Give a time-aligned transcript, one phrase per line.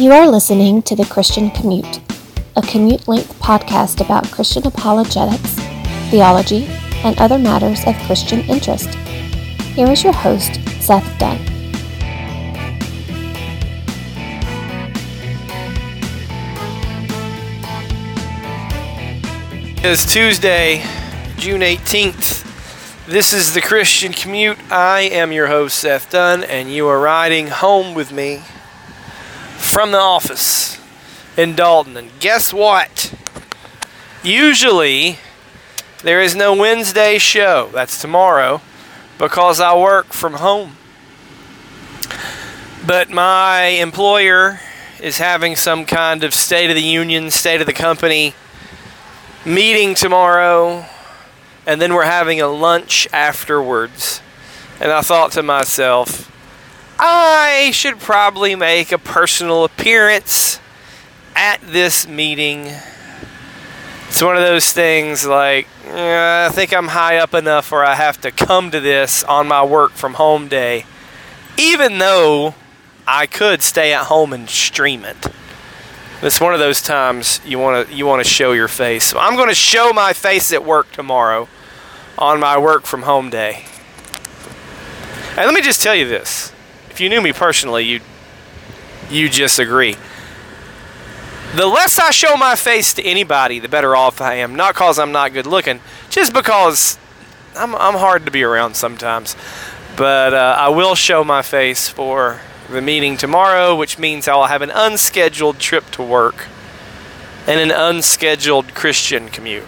[0.00, 2.00] You are listening to The Christian Commute,
[2.56, 5.56] a commute length podcast about Christian apologetics,
[6.08, 6.64] theology,
[7.04, 8.94] and other matters of Christian interest.
[9.74, 11.38] Here is your host, Seth Dunn.
[19.84, 20.82] It's Tuesday,
[21.36, 23.06] June 18th.
[23.06, 24.56] This is the Christian Commute.
[24.72, 28.40] I am your host, Seth Dunn, and you are riding home with me
[29.70, 30.80] from the office
[31.36, 31.96] in Dalton.
[31.96, 33.14] And guess what?
[34.22, 35.18] Usually,
[36.02, 37.70] there is no Wednesday show.
[37.72, 38.60] That's tomorrow
[39.18, 40.76] because I work from home.
[42.84, 44.58] But my employer
[45.00, 48.34] is having some kind of State of the Union, State of the Company
[49.44, 50.84] meeting tomorrow,
[51.66, 54.20] and then we're having a lunch afterwards.
[54.80, 56.30] And I thought to myself,
[57.02, 60.60] I should probably make a personal appearance
[61.34, 62.66] at this meeting.
[64.08, 67.94] It's one of those things like, eh, I think I'm high up enough where I
[67.94, 70.84] have to come to this on my work from home day,
[71.56, 72.54] even though
[73.08, 75.26] I could stay at home and stream it.
[76.20, 79.04] It's one of those times you want to you want to show your face.
[79.04, 81.48] So I'm going to show my face at work tomorrow
[82.18, 83.64] on my work from home day.
[85.30, 86.52] And let me just tell you this.
[87.00, 88.00] If you knew me personally, you
[89.08, 89.96] you just agree.
[91.54, 94.54] The less I show my face to anybody, the better off I am.
[94.54, 96.98] Not because I'm not good looking, just because
[97.56, 99.34] I'm, I'm hard to be around sometimes.
[99.96, 104.60] But uh, I will show my face for the meeting tomorrow, which means I'll have
[104.60, 106.48] an unscheduled trip to work
[107.46, 109.64] and an unscheduled Christian commute.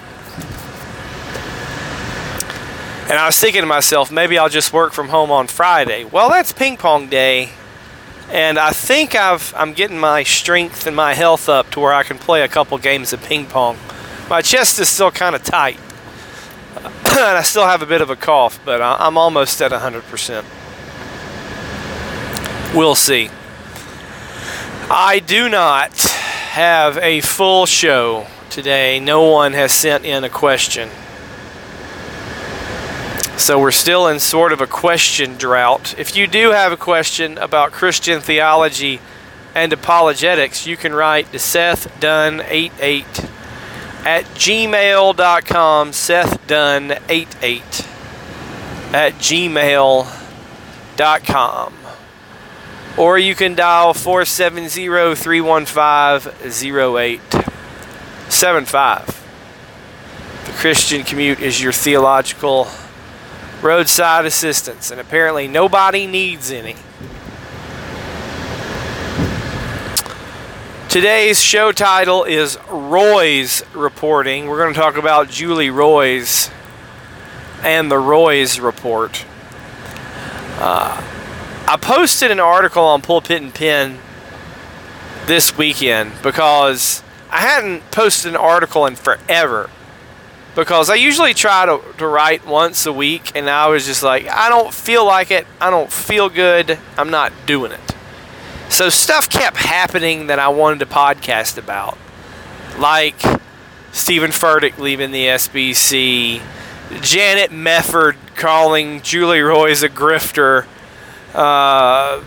[3.12, 6.02] And I was thinking to myself, maybe I'll just work from home on Friday.
[6.02, 7.50] Well, that's ping pong day,
[8.31, 12.04] and I think I've I'm getting my strength and my health up to where I
[12.04, 13.76] can play a couple games of ping pong.
[14.31, 15.76] My chest is still kind of tight,
[16.78, 20.42] and I still have a bit of a cough, but I'm almost at 100%.
[22.75, 23.28] We'll see.
[24.91, 29.00] I do not have a full show today.
[29.00, 30.88] No one has sent in a question.
[33.37, 35.98] So we're still in sort of a question drought.
[35.98, 39.00] If you do have a question about Christian theology
[39.54, 43.31] and apologetics, you can write to Seth Dunn88
[44.04, 45.93] at gmail.com.
[45.93, 47.87] Seth Dunn88
[48.94, 50.09] at gmail.com.
[52.99, 54.69] Or you can dial 470
[55.14, 59.06] 315 0875.
[60.44, 62.69] The Christian Commute is your theological
[63.62, 66.77] roadside assistance, and apparently nobody needs any.
[70.89, 74.47] Today's show title is Roys Reporting.
[74.47, 76.50] We're going to talk about Julie Roys
[77.62, 79.25] and the Roys Report.
[80.59, 81.03] Uh,
[81.67, 83.99] I posted an article on Pulpit and Pen
[85.27, 89.71] this weekend because I hadn't posted an article in forever
[90.54, 94.28] because I usually try to, to write once a week, and I was just like,
[94.28, 95.46] I don't feel like it.
[95.60, 96.78] I don't feel good.
[96.98, 97.80] I'm not doing it.
[98.68, 101.98] So stuff kept happening that I wanted to podcast about,
[102.78, 103.20] like
[103.92, 106.40] Steven Furtick leaving the SBC,
[107.00, 110.66] Janet Mefford calling Julie Roys a grifter,
[111.34, 112.22] uh,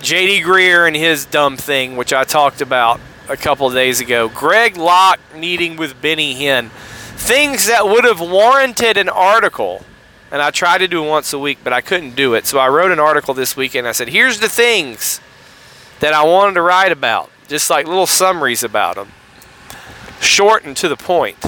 [0.00, 0.42] J.D.
[0.42, 5.20] Greear and his dumb thing, which I talked about a couple days ago, Greg Locke
[5.34, 6.70] meeting with Benny Hinn
[7.16, 9.84] things that would have warranted an article.
[10.30, 12.46] And I tried to do it once a week, but I couldn't do it.
[12.46, 15.20] So I wrote an article this week and I said, here's the things
[16.00, 19.12] that I wanted to write about, just like little summaries about them,
[20.20, 21.38] short and to the point.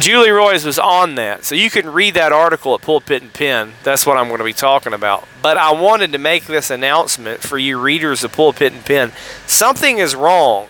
[0.00, 3.72] Julie Roys was on that, so you can read that article at Pulpit and Pen.
[3.82, 5.26] That's what I'm going to be talking about.
[5.42, 9.12] But I wanted to make this announcement for you readers of Pulpit and Pen.
[9.46, 10.68] Something is wrong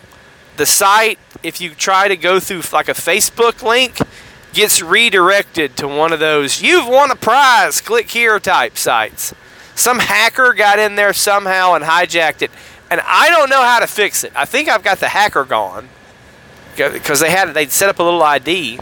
[0.58, 3.98] the site, if you try to go through like a Facebook link,
[4.52, 9.34] gets redirected to one of those you've won a prize, click here type sites.
[9.74, 12.50] Some hacker got in there somehow and hijacked it,
[12.90, 14.32] and I don't know how to fix it.
[14.34, 15.88] I think I've got the hacker gone
[16.76, 18.80] because they had they'd set up a little ID,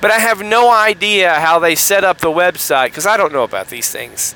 [0.00, 3.44] but I have no idea how they set up the website because I don't know
[3.44, 4.34] about these things.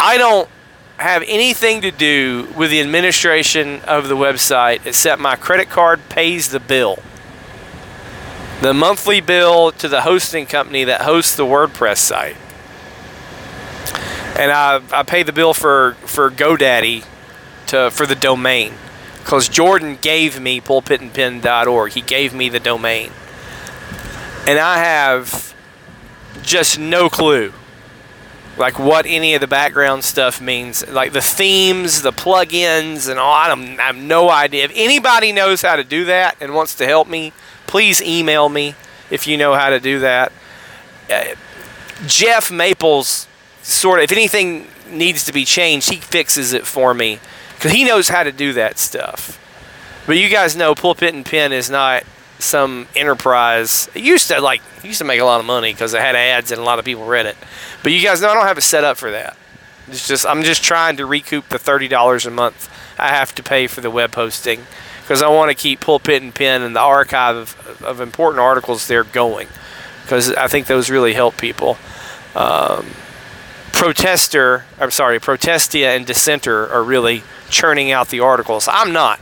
[0.00, 0.48] I don't
[0.98, 6.50] have anything to do with the administration of the website except my credit card pays
[6.50, 6.98] the bill.
[8.62, 12.36] The monthly bill to the hosting company that hosts the WordPress site.
[14.38, 17.04] And I, I pay the bill for, for GoDaddy
[17.66, 18.74] to for the domain
[19.18, 21.92] because Jordan gave me pulpitandpen.org.
[21.92, 23.10] He gave me the domain.
[24.46, 25.54] And I have
[26.42, 27.52] just no clue
[28.56, 33.32] like what any of the background stuff means like the themes the plugins and all
[33.32, 34.64] I, don't, I have no idea.
[34.64, 37.32] If anybody knows how to do that and wants to help me
[37.66, 38.74] please email me
[39.10, 40.32] if you know how to do that.
[41.10, 41.34] Uh,
[42.06, 43.28] jeff maples
[43.62, 47.18] sort of if anything needs to be changed he fixes it for me.
[47.54, 49.40] Because he knows how to do that stuff.
[50.06, 52.04] But you guys know pulpit and pen is not
[52.44, 53.88] some enterprise.
[53.94, 56.50] It used to like used to make a lot of money because it had ads
[56.50, 57.36] and a lot of people read it.
[57.82, 59.36] But you guys know I don't have it set up for that.
[59.88, 63.42] It's just I'm just trying to recoup the thirty dollars a month I have to
[63.42, 64.66] pay for the web hosting
[65.02, 68.86] because I want to keep pulpit and pen and the archive of, of important articles
[68.86, 69.48] there going
[70.02, 71.76] because I think those really help people.
[72.34, 72.86] Um,
[73.72, 78.68] protester, I'm sorry, protestia and dissenter are really churning out the articles.
[78.70, 79.20] I'm not.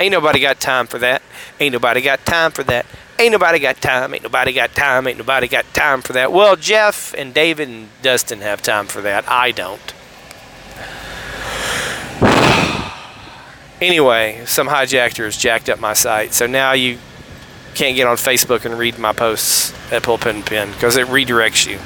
[0.00, 1.22] Ain't nobody got time for that.
[1.64, 2.84] Ain't nobody got time for that.
[3.18, 4.12] Ain't nobody got time.
[4.12, 5.08] Ain't nobody got time.
[5.08, 6.30] Ain't nobody got time for that.
[6.30, 9.26] Well, Jeff and David and Dustin have time for that.
[9.26, 9.94] I don't.
[13.80, 16.96] Anyway, some hijackers jacked up my site, so now you
[17.74, 21.78] can't get on Facebook and read my posts at Pulpit Pen because it redirects you.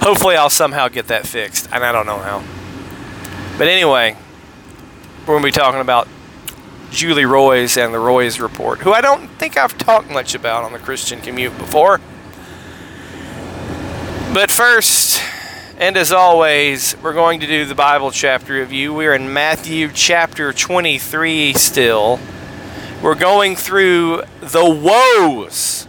[0.00, 2.42] Hopefully, I'll somehow get that fixed, and I don't know how.
[3.58, 4.16] But anyway,
[5.20, 6.08] we're going to be talking about
[6.90, 10.72] Julie Roys and the Roys Report, who I don't think I've talked much about on
[10.72, 12.00] the Christian Commute before.
[14.32, 15.20] But first,
[15.78, 18.94] and as always, we're going to do the Bible chapter review.
[18.94, 22.20] We're in Matthew chapter 23 still.
[23.02, 25.86] We're going through the woes.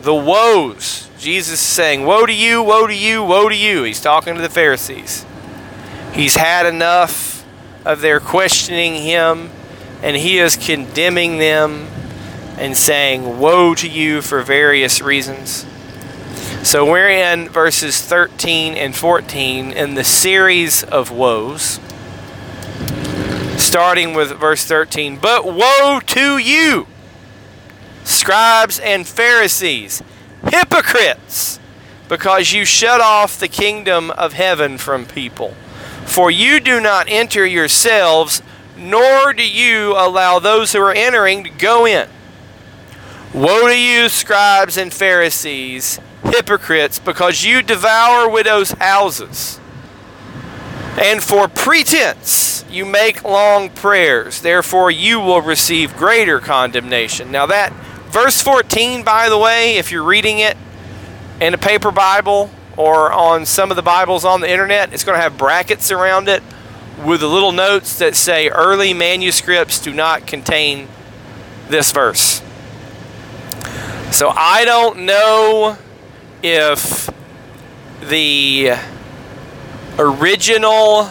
[0.00, 1.08] The woes.
[1.18, 3.82] Jesus is saying, Woe to you, woe to you, woe to you.
[3.82, 5.24] He's talking to the Pharisees.
[6.12, 7.44] He's had enough
[7.84, 9.50] of their questioning him
[10.02, 11.88] and he is condemning them
[12.58, 15.66] and saying, Woe to you for various reasons.
[16.62, 21.78] So we're in verses 13 and 14 in the series of woes,
[23.56, 25.18] starting with verse 13.
[25.18, 26.88] But woe to you,
[28.02, 30.02] scribes and Pharisees,
[30.42, 31.60] hypocrites,
[32.08, 35.54] because you shut off the kingdom of heaven from people.
[36.04, 38.42] For you do not enter yourselves
[38.76, 42.08] nor do you allow those who are entering to go in.
[43.32, 49.60] Woe to you, scribes and Pharisees, hypocrites, because you devour widows' houses.
[50.98, 54.40] And for pretense you make long prayers.
[54.40, 57.30] Therefore you will receive greater condemnation.
[57.30, 57.72] Now, that
[58.08, 60.56] verse 14, by the way, if you're reading it
[61.40, 65.16] in a paper Bible or on some of the Bibles on the internet, it's going
[65.16, 66.42] to have brackets around it
[67.04, 70.88] with the little notes that say early manuscripts do not contain
[71.68, 72.42] this verse.
[74.10, 75.76] So I don't know
[76.42, 77.10] if
[78.08, 78.72] the
[79.98, 81.10] original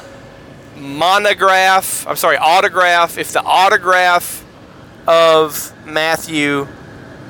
[0.77, 4.43] monograph, I'm sorry, autograph, if the autograph
[5.07, 6.67] of Matthew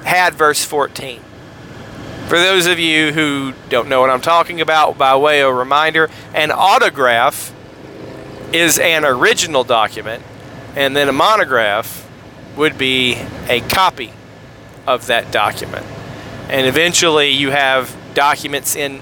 [0.03, 1.21] had verse 14.
[2.27, 6.09] For those of you who don't know what I'm talking about, by way of reminder,
[6.33, 7.53] an autograph
[8.55, 10.23] is an original document,
[10.75, 12.09] and then a monograph
[12.55, 13.15] would be
[13.49, 14.13] a copy
[14.87, 15.85] of that document.
[16.49, 19.01] And eventually you have documents in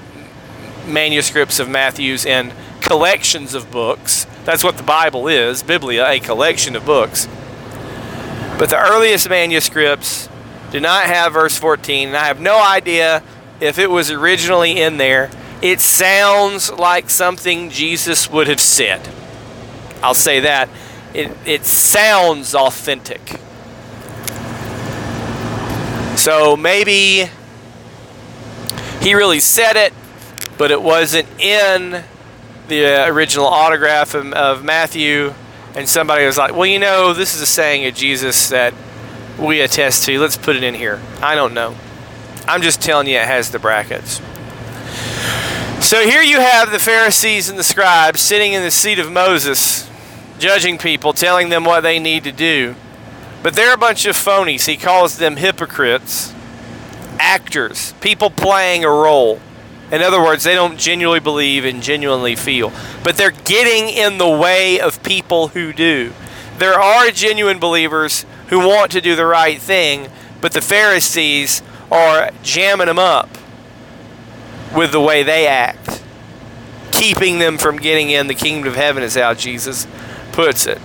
[0.88, 4.26] manuscripts of Matthew's and collections of books.
[4.44, 7.28] That's what the Bible is, Biblia, a collection of books.
[8.58, 10.30] But the earliest manuscripts
[10.72, 13.24] do not have verse 14, and I have no idea
[13.60, 15.30] if it was originally in there.
[15.62, 19.08] It sounds like something Jesus would have said.
[20.04, 20.70] I'll say that.
[21.14, 23.40] It, it sounds authentic.
[26.18, 27.30] So maybe
[29.02, 29.94] he really said it,
[30.58, 32.04] but it wasn't in
[32.68, 35.34] the uh, original autograph of, of Matthew.
[35.76, 38.74] And somebody was like, well, you know, this is a saying of Jesus that
[39.40, 40.20] we attest to.
[40.20, 41.02] Let's put it in here.
[41.22, 41.76] I don't know.
[42.48, 44.22] I'm just telling you it has the brackets.
[45.86, 49.90] So here you have the Pharisees and the scribes sitting in the seat of Moses
[50.44, 52.76] judging people, telling them what they need to do.
[53.42, 54.66] But they're a bunch of phonies.
[54.66, 56.34] He calls them hypocrites,
[57.18, 59.40] actors, people playing a role.
[59.90, 62.74] In other words, they don't genuinely believe and genuinely feel.
[63.06, 66.12] But they're getting in the way of people who do.
[66.58, 70.10] There are genuine believers who want to do the right thing,
[70.42, 73.30] but the Pharisees are jamming them up
[74.76, 76.02] with the way they act.
[76.92, 79.88] keeping them from getting in the kingdom of heaven, is how Jesus
[80.34, 80.80] puts it.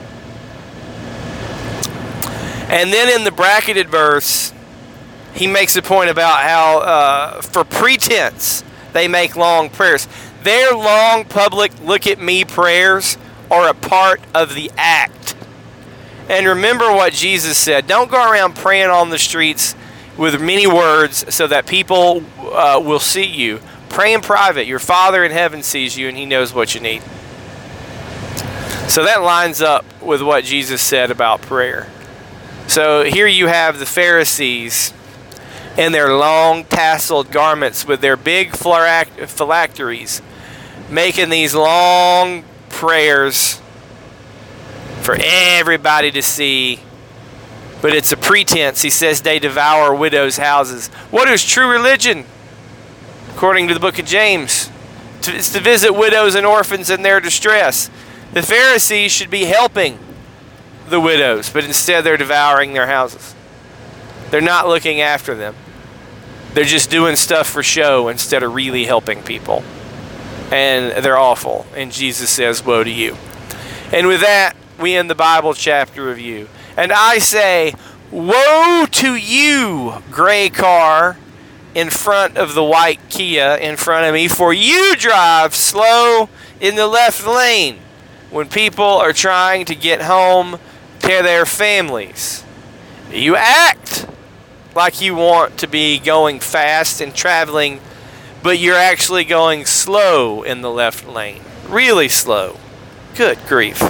[2.71, 4.53] And then in the bracketed verse,
[5.35, 8.63] he makes a point about how, uh, for pretense,
[8.93, 10.07] they make long prayers.
[10.43, 13.17] Their long public look at me prayers
[13.51, 15.35] are a part of the act.
[16.29, 19.75] And remember what Jesus said don't go around praying on the streets
[20.19, 23.61] with many words so that people uh, will see you.
[23.89, 24.67] Pray in private.
[24.67, 27.03] Your Father in heaven sees you and he knows what you need.
[28.89, 31.89] So that lines up with what Jesus said about prayer.
[32.69, 34.95] So here you have the Pharisees
[35.77, 40.23] in their long tasseled garments with their big phylacteries,
[40.89, 43.61] making these long prayers
[45.03, 46.81] for everybody to see.
[47.83, 48.81] But it's a pretense.
[48.81, 50.89] He says they devour widows' houses.
[51.11, 52.25] What is true religion?
[53.35, 54.71] According to the book of James,
[55.21, 57.91] it's to visit widows and orphans in their distress.
[58.39, 59.99] The Pharisees should be helping
[60.89, 63.35] the widows, but instead they're devouring their houses.
[64.31, 65.57] They're not looking after them.
[66.55, 69.65] They're just doing stuff for show instead of really helping people.
[70.53, 71.67] And they're awful.
[71.75, 73.17] And Jesus says, Woe to you.
[73.93, 76.49] And with that, we end the Bible chapter review.
[76.77, 77.75] And I say,
[78.13, 81.17] Woe to you, gray car
[81.75, 86.29] in front of the white Kia in front of me, for you drive slow
[86.61, 87.81] in the left lane
[88.31, 90.59] when people are trying to get home
[91.01, 92.45] to their families.
[93.11, 94.07] You act
[94.75, 97.81] like you want to be going fast and traveling,
[98.43, 101.43] but you're actually going slow in the left lane.
[101.69, 102.59] Really slow.
[103.15, 103.81] Good grief.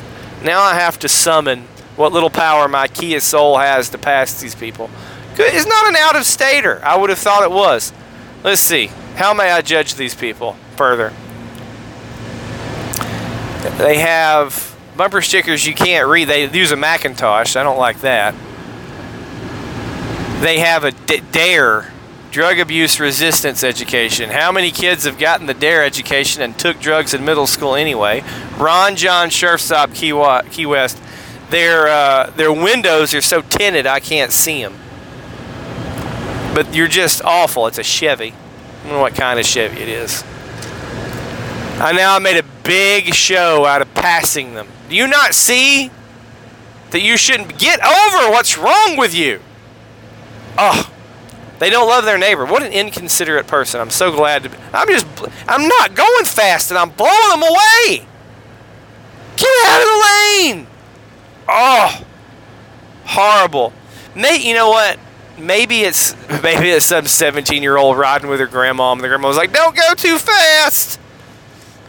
[0.42, 1.64] Now I have to summon
[1.96, 4.88] what little power my Kia Soul has to pass these people.
[5.36, 6.80] It's not an out of stater.
[6.84, 7.92] I would have thought it was.
[8.44, 8.86] Let's see.
[9.16, 11.12] How may I judge these people further?
[13.76, 16.28] They have bumper stickers you can't read.
[16.28, 17.56] They use a Macintosh.
[17.56, 18.34] I don't like that
[20.40, 21.90] they have a D- DARE,
[22.30, 24.30] drug abuse resistance education.
[24.30, 28.22] How many kids have gotten the DARE education and took drugs in middle school anyway?
[28.56, 30.12] Ron Jon Surf Shop Key,
[30.50, 31.00] Key West.
[31.50, 34.78] Their uh, their windows are so tinted I can't see them.
[36.54, 37.66] But you're just awful.
[37.66, 38.32] It's a Chevy.
[38.32, 40.24] I don't know what kind of Chevy it is.
[41.80, 44.66] I now I made a big show out of passing them.
[44.88, 45.92] Do you not see
[46.90, 49.40] that you shouldn't get over what's wrong with you?
[50.56, 50.92] Oh,
[51.60, 52.44] they don't love their neighbor.
[52.44, 53.80] What an inconsiderate person.
[53.80, 54.56] I'm so glad to be.
[54.72, 55.06] I'm just,
[55.46, 58.06] I'm not going fast and I'm blowing them away.
[59.36, 60.66] Get out of the lane.
[61.48, 62.04] Oh,
[63.04, 63.72] horrible.
[64.16, 64.98] Nate, you know what?
[65.38, 69.28] Maybe it's maybe it's some 17 year old riding with her grandma, and the grandma
[69.28, 70.98] was like, "Don't go too fast."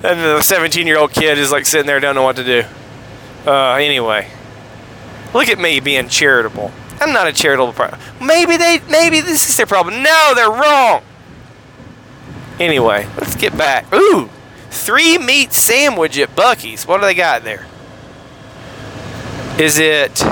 [0.04, 2.64] And the 17 year old kid is like sitting there, don't know what to do.
[3.46, 4.30] Uh, anyway,
[5.34, 6.72] look at me being charitable.
[7.02, 8.00] I'm not a charitable problem.
[8.22, 10.04] Maybe they, maybe this is their problem.
[10.04, 11.02] No, they're wrong.
[12.60, 13.94] Anyway, let's get back.
[13.94, 14.30] Ooh,
[14.70, 16.86] three meat sandwich at Buc-ee's.
[16.86, 17.66] What do they got there?
[19.58, 20.24] Is it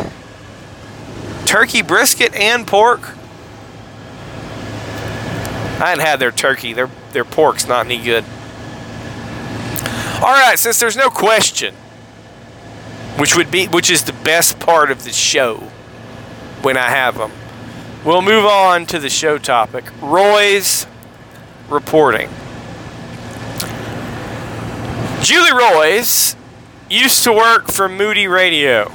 [1.45, 3.01] turkey brisket and pork?
[5.79, 6.73] I hadn't had their turkey.
[6.73, 8.25] Their their pork's not any good.
[10.17, 11.75] All right, since there's no question,
[13.17, 15.57] which would be which is the best part of the show
[16.63, 17.31] when I have them.
[18.03, 20.87] We'll move on to the show topic Roys
[21.69, 22.29] reporting.
[25.21, 26.35] Julie Roys
[26.89, 28.91] used to work for Moody Radio.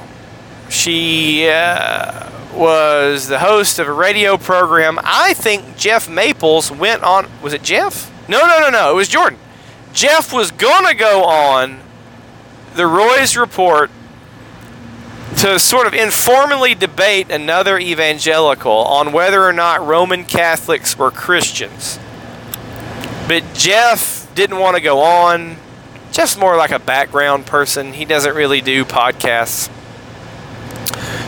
[0.69, 4.99] She uh, was the host of a radio program.
[5.03, 7.29] I think Jeff Maples went on.
[7.41, 8.11] Was it Jeff?
[8.27, 8.91] No, no, no, no.
[8.91, 9.39] It was Jordan.
[9.93, 11.79] Jeff was going to go on
[12.75, 13.91] the Roys Report
[15.37, 21.99] to sort of informally debate another evangelical on whether or not Roman Catholics were Christians.
[23.27, 25.57] But Jeff didn't want to go on.
[26.11, 27.93] Jeff's more like a background person.
[27.93, 29.71] He doesn't really do podcasts.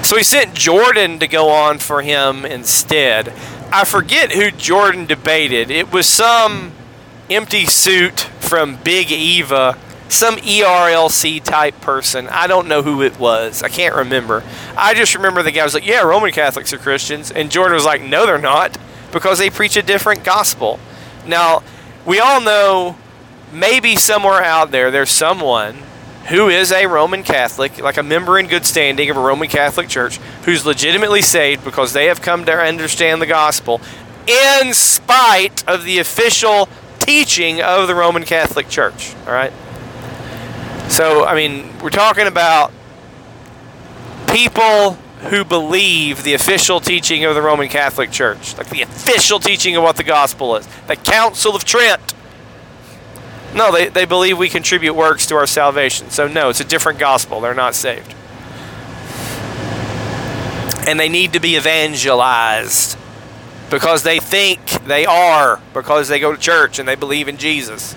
[0.04, 3.30] So he sent Jordan to go on for him instead.
[3.72, 5.72] I forget who Jordan debated.
[5.72, 6.74] It was some
[7.30, 12.28] empty suit from Big Eva some ERLC type person.
[12.30, 13.64] I don't know who it was.
[13.64, 14.44] I can't remember.
[14.78, 17.86] I just remember the guy was like, "Yeah, Roman Catholics are Christians," and Jordan was
[17.86, 18.78] like, "No, they're not,
[19.12, 20.80] because they preach a different gospel."
[21.26, 21.64] Now,
[22.06, 22.98] we all know
[23.52, 25.78] maybe somewhere out there there's someone
[26.28, 29.88] who is a Roman Catholic, like a member in good standing of a Roman Catholic
[29.88, 33.80] church, who's legitimately saved because they have come to understand the gospel
[34.28, 36.68] in spite of the official
[37.06, 39.16] teaching of the Roman Catholic Church.
[39.28, 39.54] All right?
[40.90, 42.72] So, I mean, we're talking about
[44.28, 44.94] people
[45.30, 49.84] who believe the official teaching of the Roman Catholic Church, like the official teaching of
[49.84, 52.14] what the gospel is, the Council of Trent.
[53.54, 56.10] No, they, they believe we contribute works to our salvation.
[56.10, 57.40] So, no, it's a different gospel.
[57.40, 58.14] They're not saved.
[60.88, 62.98] And they need to be evangelized
[63.76, 67.94] because they think they are, because they go to church and they believe in Jesus.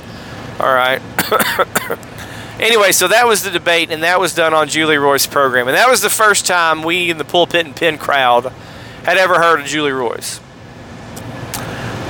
[0.59, 1.01] All right.
[2.59, 5.69] anyway, so that was the debate, and that was done on Julie Roys program.
[5.69, 8.53] And that was the first time we in the pulpit and pen crowd
[9.05, 10.41] had ever heard of Julie Roys.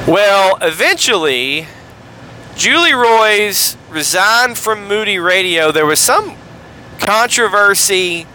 [0.06, 1.66] Well, eventually,
[2.56, 5.70] Julie Roys resigned from Moody Radio.
[5.72, 6.36] There was some
[7.00, 8.26] controversy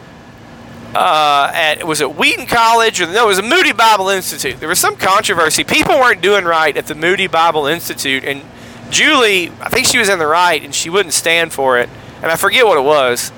[0.96, 3.26] uh, at was it Wheaton College or no?
[3.26, 4.60] It was a Moody Bible Institute.
[4.60, 5.64] There was some controversy.
[5.64, 8.44] People weren't doing right at the Moody Bible Institute, and
[8.90, 11.90] Julie, I think she was in the right, and she wouldn't stand for it.
[12.22, 13.32] And I forget what it was,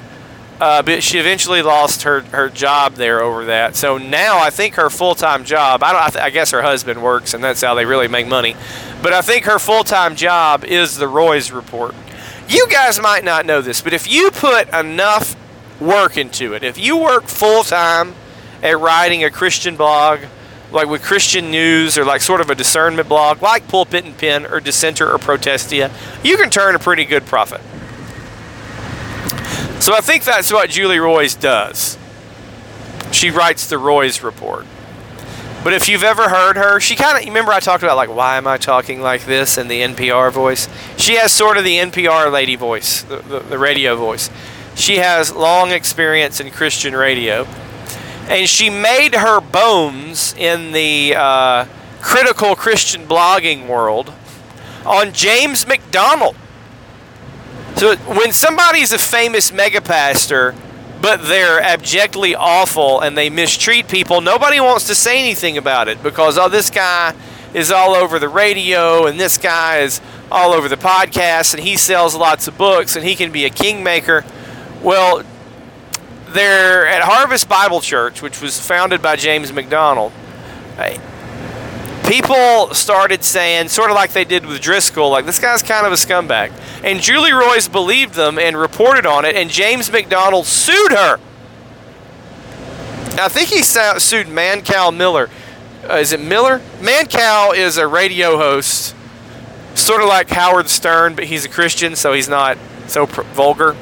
[0.59, 3.75] uh, but she eventually lost her, her job there over that.
[3.75, 5.81] So now I think her full time job.
[5.81, 6.01] I don't.
[6.01, 8.55] I, th- I guess her husband works, and that's how they really make money.
[9.01, 11.95] But I think her full time job is the Roys Report.
[12.47, 15.35] You guys might not know this, but if you put enough
[15.79, 18.15] work into it, if you work full time
[18.61, 20.21] at writing a Christian blog,
[20.71, 24.45] like with Christian news or like sort of a discernment blog, like Pulpit and Pen
[24.45, 25.91] or Dissenter or Protestia,
[26.23, 27.61] you can turn a pretty good profit.
[29.81, 31.97] So I think that's what Julie Roys does.
[33.11, 34.65] She writes the Roys report.
[35.63, 38.37] But if you've ever heard her, she kind of remember I talked about like why
[38.37, 40.69] am I talking like this in the NPR voice.
[40.97, 44.29] She has sort of the NPR lady voice, the, the, the radio voice.
[44.75, 47.45] She has long experience in Christian radio,
[48.27, 51.65] and she made her bones in the uh,
[52.01, 54.13] critical Christian blogging world
[54.85, 56.35] on James MacDonald.
[57.75, 60.55] So when somebody's a famous megapastor
[61.01, 66.01] but they're abjectly awful and they mistreat people, nobody wants to say anything about it
[66.01, 67.13] because, oh, this guy
[67.53, 71.77] is all over the radio and this guy is all over the podcast and he
[71.77, 74.25] sells lots of books and he can be a kingmaker.
[74.81, 75.23] Well,
[76.29, 80.11] they're at Harvest Bible Church, which was founded by James MacDonald.
[82.07, 85.91] People started saying, sort of like they did with Driscoll, like this guy's kind of
[85.91, 86.51] a scumbag.
[86.83, 91.19] And Julie Roys believed them and reported on it, and James MacDonald sued her.
[93.17, 95.29] I think he sued Mancow Miller.
[95.89, 96.59] Uh, is it Miller?
[96.79, 98.93] Mancow is a radio host,
[99.73, 102.57] sort of like Howard Stern, but he's a Christian, so he's not
[102.87, 103.75] so pr- vulgar.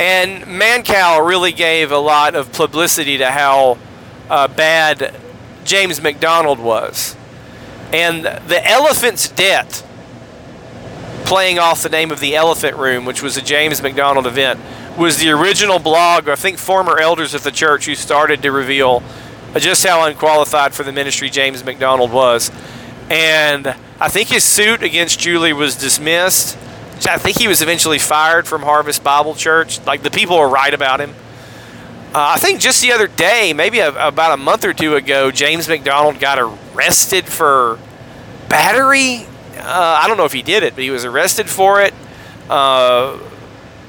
[0.00, 3.76] And Mancow really gave a lot of publicity to how
[4.30, 5.14] uh, bad
[5.64, 7.14] James MacDonald was.
[7.92, 9.84] And the Elephant's Debt
[11.26, 14.58] playing off the name of the Elephant Room, which was a James MacDonald event,
[14.96, 19.02] was the original blog, I think former elders of the church who started to reveal
[19.58, 22.50] just how unqualified for the ministry James MacDonald was.
[23.10, 23.66] And
[24.00, 26.56] I think his suit against Julie was dismissed.
[27.06, 29.84] I think he was eventually fired from Harvest Bible Church.
[29.86, 31.14] Like the people were right about him.
[32.12, 35.30] Uh, I think just the other day, maybe a, about a month or two ago,
[35.30, 37.78] James MacDonald got arrested for
[38.48, 39.26] battery
[39.60, 41.94] uh, I don't know if he did it, but he was arrested for it.
[42.48, 43.18] Uh,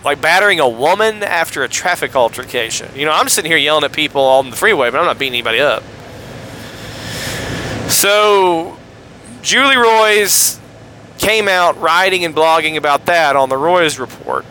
[0.04, 2.89] like battering a woman after a traffic altercation.
[2.95, 5.34] You know, I'm sitting here yelling at people on the freeway, but I'm not beating
[5.34, 5.84] anybody up.
[7.89, 8.78] So,
[9.41, 10.60] Julie Roys
[11.21, 14.43] came out writing and blogging about that on the Roys Report.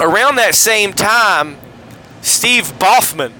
[0.00, 1.58] Around that same time,
[2.22, 3.32] Steve Baughman,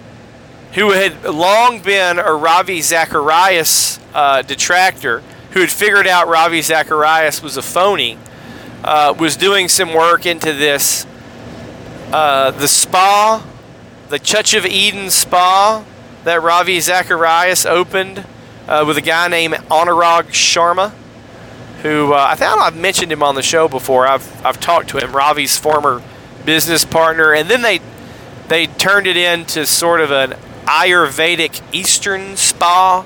[0.74, 7.42] who had long been a Ravi Zacharias uh, detractor, who had figured out Ravi Zacharias
[7.42, 8.16] was a phony,
[8.84, 11.04] uh, was doing some work into this,
[12.12, 13.44] uh, the spa,
[14.08, 15.84] the Touch of Eden spa
[16.22, 18.24] that Ravi Zacharias opened
[18.68, 20.92] uh, with a guy named Anurag Sharma,
[21.82, 24.06] who uh, I think I've mentioned him on the show before.
[24.06, 26.02] I've, I've talked to him, Ravi's former
[26.44, 27.80] business partner, and then they
[28.48, 30.32] they turned it into sort of an
[30.66, 33.04] Ayurvedic Eastern spa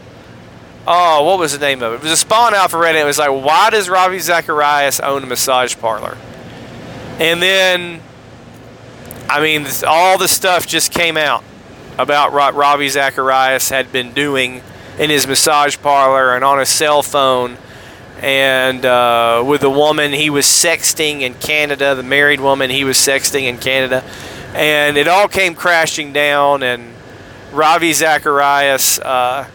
[0.87, 1.97] Oh, what was the name of it?
[1.97, 3.01] It was a Spawn Alpharetta.
[3.01, 6.19] It was like, why does Ravi Zacharias own a massage parlor?
[7.19, 8.03] And then,
[9.29, 11.43] I mean, all the stuff just came out
[11.97, 14.63] about what Ravi Zacharias had been doing
[14.99, 17.57] in his massage parlor and on his cell phone.
[18.21, 22.97] And uh, with the woman he was sexting in Canada, the married woman he was
[22.97, 24.05] sexting in Canada.
[24.55, 26.95] And it all came crashing down, and
[27.53, 28.99] Ravi Zacharias.
[29.01, 29.49] Uh,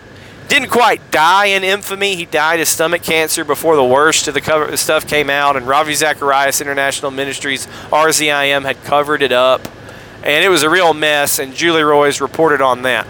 [0.49, 2.15] didn't quite die in infamy.
[2.15, 5.67] He died of stomach cancer before the worst of the cover stuff came out, and
[5.67, 9.67] Ravi Zacharias International Ministries (RZIM) had covered it up,
[10.23, 11.37] and it was a real mess.
[11.37, 13.05] And Julie Roys reported on that.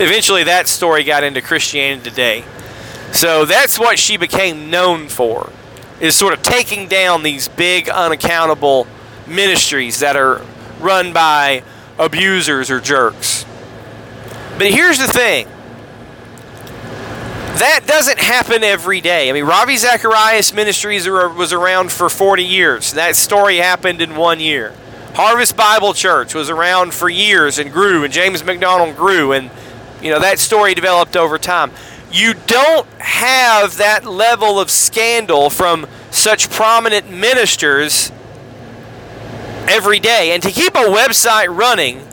[0.00, 2.44] Eventually, that story got into Christianity Today,
[3.12, 5.50] so that's what she became known for,
[6.00, 8.86] is sort of taking down these big unaccountable
[9.26, 10.44] ministries that are
[10.80, 11.62] run by
[11.98, 13.44] abusers or jerks.
[14.56, 15.48] But here's the thing
[17.58, 19.28] that doesn't happen every day.
[19.28, 22.92] I mean, Ravi Zacharias Ministries was around for 40 years.
[22.92, 24.74] That story happened in one year.
[25.14, 29.50] Harvest Bible Church was around for years and grew, and James MacDonald grew, and
[30.00, 31.72] you know that story developed over time.
[32.10, 38.10] You don't have that level of scandal from such prominent ministers
[39.68, 40.32] every day.
[40.32, 42.06] And to keep a website running,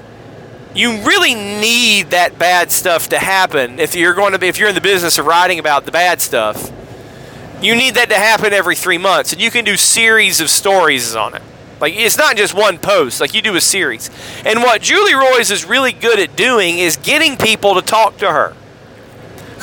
[0.73, 3.79] you really need that bad stuff to happen.
[3.79, 6.19] If you're going to be if you're in the business of writing about the bad
[6.21, 6.71] stuff
[7.61, 9.33] you need that to happen every three months.
[9.33, 11.41] And you can do series of stories on it.
[11.81, 13.19] Like it's not just one post.
[13.19, 14.09] Like you do a series.
[14.45, 18.31] And what julie roys is really good at doing is getting people to talk to
[18.31, 18.55] her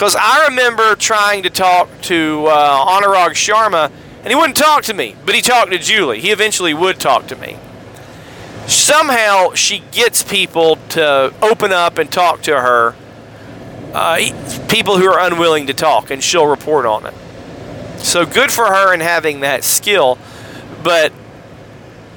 [0.02, 3.88] because i remember trying to talk to uh, anurag sharma
[4.18, 7.28] and he wouldn't talk to me but he talked to julie he eventually would talk
[7.28, 7.56] to me
[8.66, 12.94] somehow she gets people to open up and talk to her.
[13.92, 14.16] Uh,
[14.68, 17.14] people who are unwilling to talk, and she'll report on it.
[17.98, 20.18] So good for her in having that skill,
[20.82, 21.12] but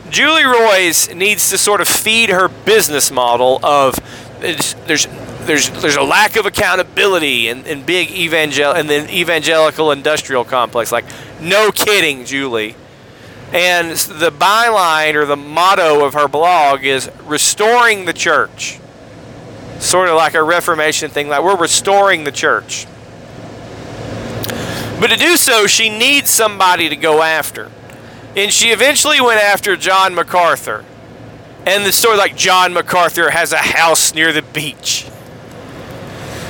[0.10, 3.96] Julie Roys needs to sort of feed her business model of
[4.40, 5.08] there's
[5.46, 10.92] there's there's a lack of accountability in, in big evangel in the evangelical industrial complex.
[10.92, 11.06] Like,
[11.42, 12.76] no kidding, Julie.
[13.54, 18.80] And the byline or the motto of her blog is restoring the church.
[19.80, 22.88] Sort of like a Reformation thing, like we're restoring the church.
[25.00, 27.72] But to do so, she needs somebody to go after.
[28.36, 30.84] And she eventually went after John MacArthur.
[31.66, 35.08] And the story like John MacArthur has a house near the beach.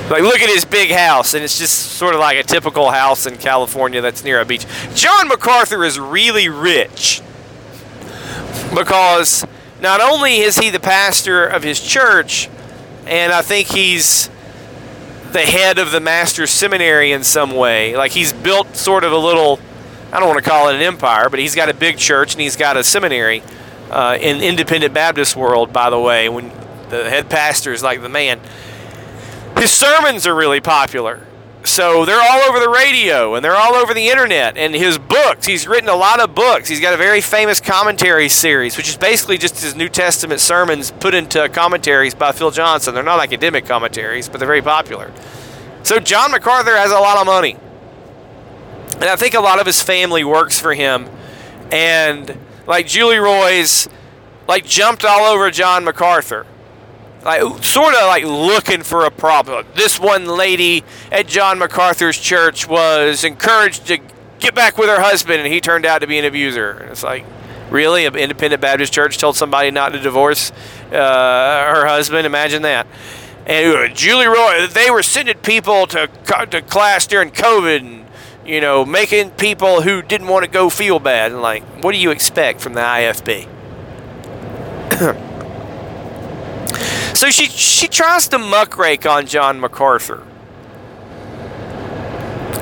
[0.08, 3.26] Like, look at his big house, and it's just sort of like a typical house
[3.26, 4.64] in California that's near a beach.
[4.94, 7.22] John MacArthur is really rich
[8.72, 9.44] because
[9.80, 12.48] not only is he the pastor of his church,
[13.06, 14.30] and I think he's
[15.32, 17.96] the head of the master's seminary in some way.
[17.96, 19.58] Like, he's built sort of a little,
[20.12, 22.40] I don't want to call it an empire, but he's got a big church and
[22.40, 23.42] he's got a seminary
[23.90, 26.50] uh, in independent Baptist world, by the way, when
[26.90, 28.40] the head pastor is like the man.
[29.58, 31.26] His sermons are really popular.
[31.64, 34.56] So they're all over the radio and they're all over the internet.
[34.56, 36.68] And his books, he's written a lot of books.
[36.68, 40.92] He's got a very famous commentary series, which is basically just his New Testament sermons
[40.92, 42.94] put into commentaries by Phil Johnson.
[42.94, 45.10] They're not academic commentaries, but they're very popular.
[45.82, 47.56] So John MacArthur has a lot of money.
[48.94, 51.08] And I think a lot of his family works for him.
[51.72, 53.88] And like Julie Roys,
[54.46, 56.46] like jumped all over John MacArthur
[57.26, 59.66] like sort of like looking for a problem.
[59.74, 63.98] This one lady at John MacArthur's church was encouraged to
[64.38, 66.70] get back with her husband, and he turned out to be an abuser.
[66.70, 67.24] And it's like,
[67.68, 70.52] really, an independent Baptist church told somebody not to divorce
[70.92, 72.26] uh, her husband?
[72.26, 72.86] Imagine that.
[73.44, 76.08] And Julie Roy, they were sending people to
[76.50, 78.06] to class during COVID, and
[78.44, 81.32] you know, making people who didn't want to go feel bad.
[81.32, 83.48] And like, what do you expect from the IFB?
[87.16, 90.22] So she she tries to muckrake on John MacArthur.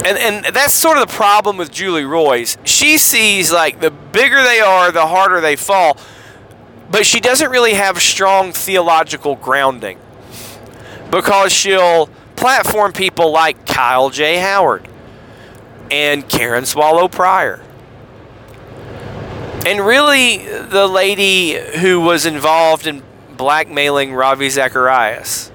[0.07, 2.57] And and that's sort of the problem with Julie Roys.
[2.63, 5.97] She sees like the bigger they are, the harder they fall.
[6.89, 9.99] But she doesn't really have strong theological grounding.
[11.11, 14.39] Because she'll platform people like Kyle J.
[14.39, 14.87] Howard
[15.91, 17.61] and Karen Swallow Prior.
[19.67, 23.03] And really, the lady who was involved in
[23.37, 25.51] blackmailing Ravi Zacharias.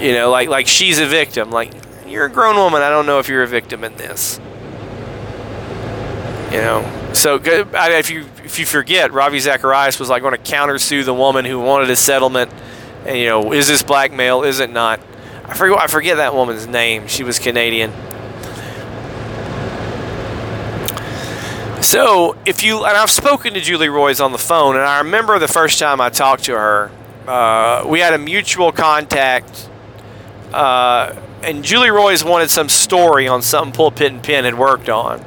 [0.00, 1.50] You know, like like she's a victim.
[1.50, 1.72] Like
[2.06, 2.82] you're a grown woman.
[2.82, 4.40] I don't know if you're a victim in this.
[6.52, 10.40] You know, so good if you if you forget, Ravi Zacharias was like going to
[10.40, 12.50] countersue the woman who wanted a settlement.
[13.04, 14.44] And you know, is this blackmail?
[14.44, 15.00] Is it not?
[15.44, 17.06] I forget I forget that woman's name.
[17.06, 17.92] She was Canadian.
[21.80, 25.38] So, if you, and I've spoken to Julie Roys on the phone, and I remember
[25.38, 26.90] the first time I talked to her,
[27.26, 29.68] uh, we had a mutual contact,
[30.52, 35.24] uh, and Julie Roys wanted some story on something Pulpit and Pen had worked on.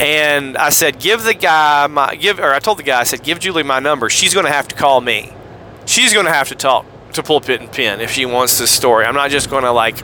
[0.00, 3.22] And I said, give the guy my, give, or I told the guy, I said,
[3.22, 4.10] give Julie my number.
[4.10, 5.32] She's going to have to call me.
[5.86, 9.04] She's going to have to talk to pulpit and pen if she wants this story.
[9.04, 9.96] I'm not just going to like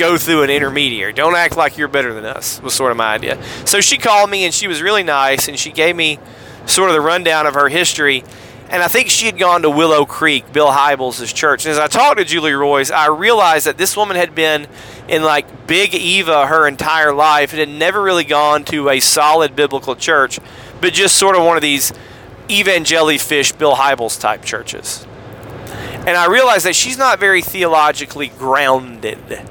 [0.00, 1.12] go through an intermediary.
[1.12, 2.60] Don't act like you're better than us.
[2.62, 3.40] Was sort of my idea.
[3.66, 6.18] So she called me and she was really nice and she gave me
[6.64, 8.24] sort of the rundown of her history.
[8.70, 11.66] And I think she had gone to Willow Creek, Bill Hybels' church.
[11.66, 14.68] And as I talked to Julie Roys, I realized that this woman had been
[15.06, 19.54] in like Big Eva her entire life and had never really gone to a solid
[19.54, 20.40] biblical church,
[20.80, 21.92] but just sort of one of these
[22.48, 25.06] evangelifish Bill Hybels type churches.
[26.06, 29.42] And I realized that she's not very theologically grounded.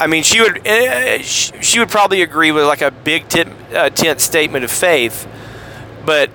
[0.00, 3.90] I mean, she would uh, she would probably agree with like a big tent, uh,
[3.90, 5.28] tent statement of faith,
[6.06, 6.30] but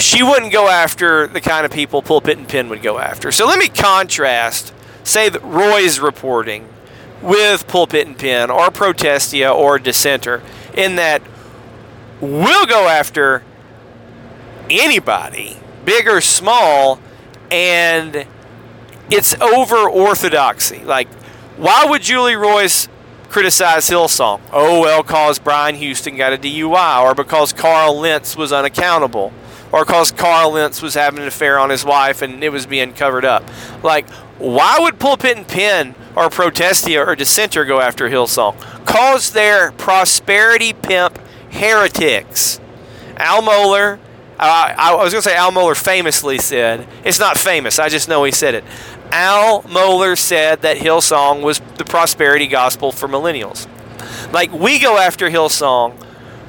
[0.00, 3.30] she wouldn't go after the kind of people Pulpit and Pen would go after.
[3.30, 6.66] So let me contrast, say that Roys reporting
[7.20, 11.20] with Pulpit and Pen or Protestia or Dissenter, in that
[12.22, 13.42] we'll go after
[14.70, 17.00] anybody, big or small,
[17.50, 18.26] and
[19.10, 20.82] it's over orthodoxy.
[20.84, 21.08] Like,
[21.56, 22.88] why would Julie Roys
[23.28, 24.40] criticize Hillsong?
[24.52, 29.32] Oh, well, because Brian Houston got a DUI, or because Carl Lentz was unaccountable,
[29.72, 32.92] or because Carl Lentz was having an affair on his wife and it was being
[32.92, 33.42] covered up.
[33.82, 38.56] Like, why would Pulpit and Pen or Protestia or Dissenter go after Hillsong?
[38.84, 41.18] Cause they're prosperity pimp
[41.50, 42.60] heretics.
[43.16, 43.98] Al Mohler,
[44.38, 48.08] uh, I was going to say Al Mohler famously said, it's not famous, I just
[48.08, 48.64] know he said it.
[49.12, 53.68] Al Mohler said that Hillsong was the prosperity gospel for millennials.
[54.32, 55.94] Like, we go after Hillsong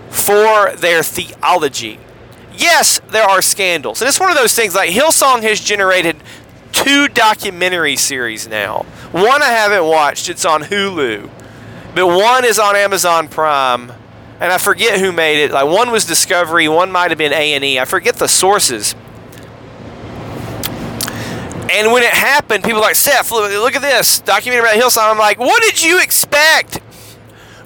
[0.09, 1.99] for their theology.
[2.53, 4.01] Yes, there are scandals.
[4.01, 6.15] And it's one of those things like Hillsong has generated
[6.71, 8.85] two documentary series now.
[9.11, 11.29] One I haven't watched, it's on Hulu.
[11.93, 13.91] But one is on Amazon Prime
[14.39, 15.51] and I forget who made it.
[15.51, 17.79] Like one was Discovery, one might have been A and E.
[17.79, 18.95] I forget the sources.
[21.71, 25.12] And when it happened, people were like Seth, look at this documentary about Hillsong.
[25.12, 26.80] I'm like, what did you expect?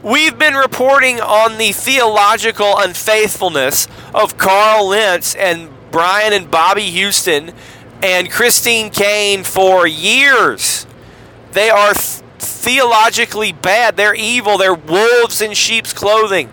[0.01, 7.51] We've been reporting on the theological unfaithfulness of Carl Lentz and Brian and Bobby Houston
[8.01, 10.87] and Christine Caine for years.
[11.51, 13.97] They are th- theologically bad.
[13.97, 14.57] They're evil.
[14.57, 16.49] They're wolves in sheep's clothing.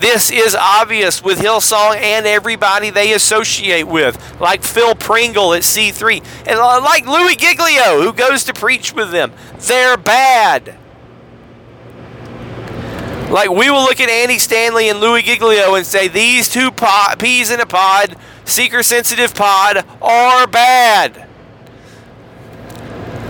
[0.00, 6.24] This is obvious with Hillsong and everybody they associate with, like Phil Pringle at C3,
[6.46, 9.30] and like Louis Giglio, who goes to preach with them.
[9.58, 10.78] They're bad.
[13.30, 16.70] Like we will look at Andy Stanley and Louis Giglio and say these two
[17.18, 21.29] peas in a pod, seeker sensitive pod, are bad.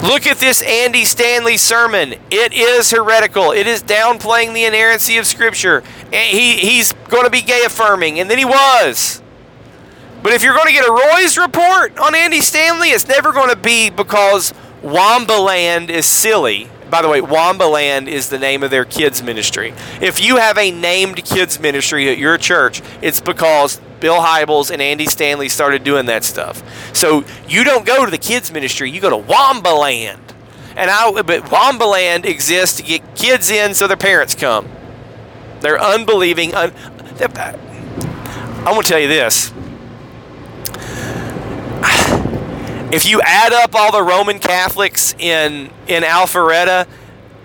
[0.03, 2.15] Look at this Andy Stanley sermon.
[2.31, 3.53] It is heretical.
[3.53, 5.83] It is downplaying the inerrancy of Scripture.
[6.11, 9.21] He, he's going to be gay affirming, and then he was.
[10.23, 13.51] But if you're going to get a Roys report on Andy Stanley, it's never going
[13.51, 16.71] to be because Waumba Land is silly.
[16.91, 19.73] By the way, Waumba Land is the name of their kids' ministry.
[20.01, 24.83] If you have a named kids' ministry at your church, it's because Bill Hybels and
[24.83, 26.63] Andy Stanley started doing that stuff.
[26.95, 30.21] So you don't go to the kids' ministry, you go to Waumba Land.
[30.77, 34.69] And I, but Waumba Land exists to get kids in so their parents come.
[35.61, 36.55] They're unbelieving.
[36.55, 36.73] Un,
[37.21, 39.53] I'm going to tell you this.
[42.93, 46.89] If you add up all the Roman Catholics in in Alpharetta,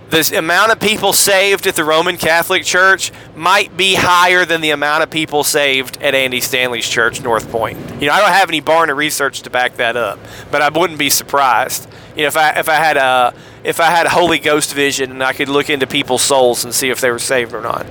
[0.10, 4.72] the amount of people saved at the Roman Catholic Church might be higher than the
[4.72, 7.78] amount of people saved at Andy Stanley's church, North Point.
[8.02, 10.18] You know, I don't have any Barna research to back that up,
[10.50, 11.88] but I wouldn't be surprised.
[12.16, 15.12] You know, if I if I had a if I had a Holy Ghost vision
[15.12, 17.86] and I could look into people's souls and see if they were saved or not.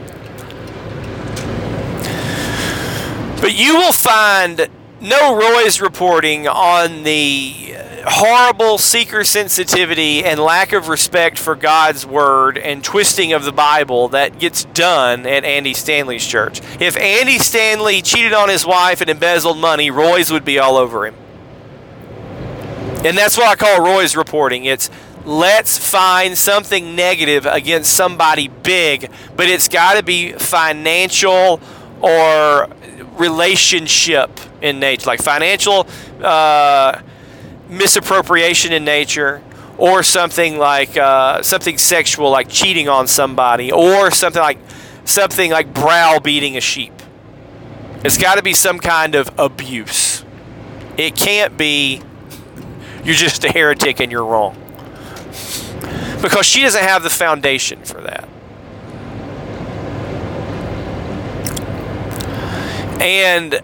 [3.40, 4.68] But you will find
[5.04, 12.56] no Roys reporting on the horrible seeker sensitivity and lack of respect for God's word
[12.56, 16.60] and twisting of the Bible that gets done at Andy Stanley's church.
[16.80, 21.06] If Andy Stanley cheated on his wife and embezzled money, Roys would be all over
[21.06, 21.14] him.
[23.04, 24.64] And that's what I call Roy's reporting.
[24.64, 24.88] It's
[25.26, 31.60] let's find something negative against somebody big, but it's got to be financial
[32.00, 32.68] or
[33.18, 34.30] relationship
[34.64, 35.86] in nature, like financial.
[36.20, 37.00] Uh,
[37.68, 39.42] misappropriation in nature
[39.78, 44.58] or something like uh, something sexual like cheating on somebody or something like
[45.04, 46.92] something like browbeating a sheep.
[48.04, 50.24] It's got to be some kind of abuse.
[50.96, 52.02] It can't be
[53.02, 54.56] you're just a heretic and you're wrong.
[56.22, 58.28] Because she doesn't have the foundation for that.
[63.00, 63.60] And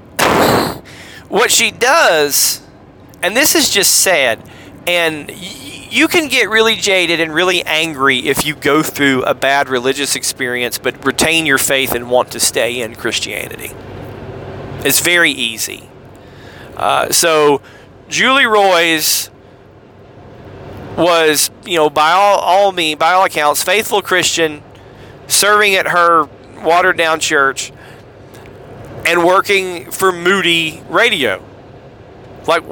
[1.31, 2.61] what she does
[3.23, 4.43] and this is just sad,
[4.87, 9.35] and y- you can get really jaded and really angry if you go through a
[9.35, 13.73] bad religious experience but retain your faith and want to stay in Christianity.
[14.85, 15.89] It's very easy.
[16.77, 17.61] Uh, so,
[18.09, 19.31] Julie Roys
[20.97, 24.63] was, you know, by all, all me, by all accounts, faithful Christian,
[25.27, 26.29] serving at her
[26.63, 27.73] watered down church,
[29.07, 31.43] and working for Moody Radio.
[32.47, 32.63] Like,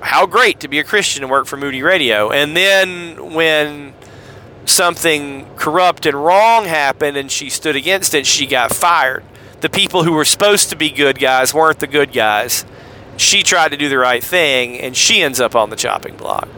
[0.00, 2.30] how great to be a Christian and work for Moody Radio.
[2.30, 3.94] And then when
[4.64, 9.24] something corrupt and wrong happened and she stood against it, she got fired.
[9.60, 12.64] The people who were supposed to be good guys weren't the good guys.
[13.16, 16.48] She tried to do the right thing and she ends up on the chopping block.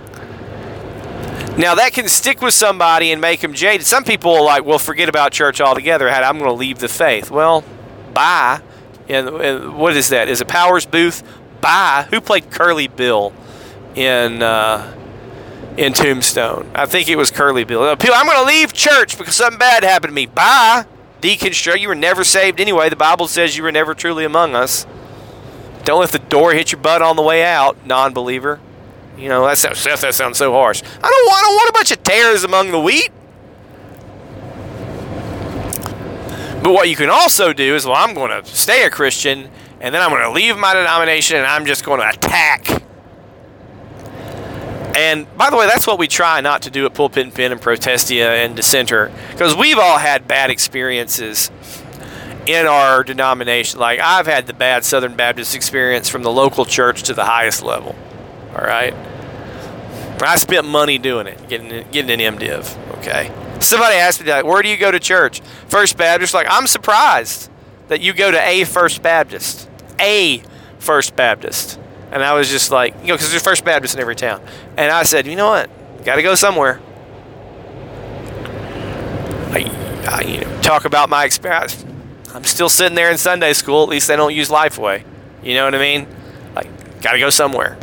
[1.56, 3.86] Now that can stick with somebody and make them jaded.
[3.86, 6.08] Some people are like, well, forget about church altogether.
[6.08, 7.30] I'm going to leave the faith.
[7.30, 7.64] Well,
[8.12, 8.60] bye.
[9.10, 10.28] And, and what is that?
[10.28, 11.22] Is it Powers Boothe?
[11.60, 12.06] Bye.
[12.10, 13.32] Who played Curly Bill
[13.94, 14.96] in uh,
[15.76, 16.70] in Tombstone?
[16.74, 17.82] I think it was Curly Bill.
[17.82, 20.26] I'm going to leave church because something bad happened to me.
[20.26, 20.86] Bye.
[21.20, 21.80] Deconstruct.
[21.80, 22.88] You were never saved anyway.
[22.88, 24.86] The Bible says you were never truly among us.
[25.84, 28.60] Don't let the door hit your butt on the way out, non-believer.
[29.18, 30.82] You know, that sounds, that sounds so harsh.
[30.82, 33.10] I don't want, I don't want a bunch of tares among the wheat.
[36.62, 39.94] But what you can also do is, well, I'm going to stay a Christian, and
[39.94, 42.82] then I'm going to leave my denomination, and I'm just going to attack.
[44.94, 47.52] And by the way, that's what we try not to do at Pulpit and Pen
[47.52, 51.50] and Protestia and Dissenter, because we've all had bad experiences
[52.46, 53.78] in our denomination.
[53.78, 57.62] Like I've had the bad Southern Baptist experience from the local church to the highest
[57.62, 57.94] level.
[58.50, 58.94] All right.
[60.22, 62.98] I spent money doing it, getting getting an MDiv.
[62.98, 63.32] Okay.
[63.70, 65.40] Somebody asked me that, where do you go to church?
[65.68, 66.32] First Baptist.
[66.32, 67.50] Like I'm surprised
[67.88, 69.68] that you go to a First Baptist,
[69.98, 70.42] a
[70.78, 71.78] First Baptist.
[72.10, 74.42] And I was just like, you know, because there's First Baptist in every town.
[74.76, 75.70] And I said, you know what?
[76.04, 76.80] Got to go somewhere.
[79.52, 81.84] I, I, you know, talk about my experience.
[82.32, 83.82] I'm still sitting there in Sunday school.
[83.82, 85.04] At least they don't use Lifeway.
[85.42, 86.06] You know what I mean?
[86.54, 87.76] Like, got to go somewhere.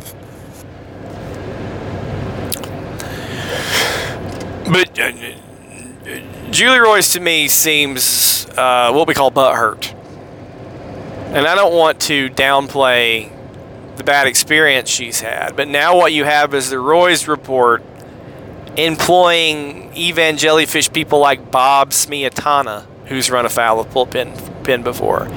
[4.70, 5.12] But uh,
[6.50, 9.94] Julie Roys to me seems uh, what we call butt hurt.
[11.28, 13.30] And I don't want to downplay
[13.96, 15.56] the bad experience she's had.
[15.56, 17.82] But now what you have is the Roys report
[18.76, 24.28] employing evangelifish people like Bob Smietana, who's run afoul of pulpit
[24.64, 25.28] Pen before,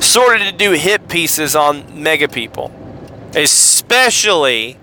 [0.00, 2.72] sort of to do hit pieces on mega people,
[3.34, 4.76] especially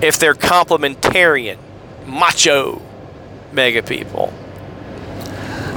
[0.00, 1.58] if they're complementarian
[2.06, 2.80] macho
[3.54, 4.32] mega people.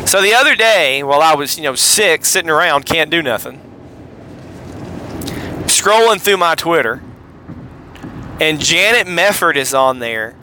[0.05, 3.59] So the other day, while I was, you know, sick, sitting around, can't do nothing,
[5.65, 7.01] scrolling through my Twitter,
[8.39, 10.35] and Janet Mefford is on there,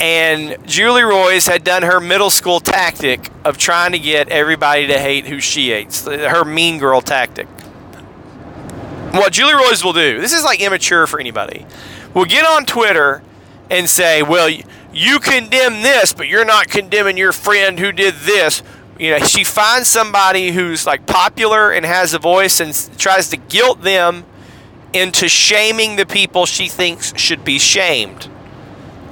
[0.00, 4.98] and Julie Roys had done her middle school tactic of trying to get everybody to
[4.98, 7.46] hate who she hates, her mean girl tactic.
[9.12, 11.66] What Julie Roys will do, this is like immature for anybody,
[12.14, 13.22] will get on Twitter
[13.70, 14.50] and say, well,
[14.92, 18.62] you condemn this, but you're not condemning your friend who did this.
[18.98, 23.36] You know, she finds somebody who's like popular and has a voice and tries to
[23.36, 24.24] guilt them
[24.92, 28.28] into shaming the people she thinks should be shamed,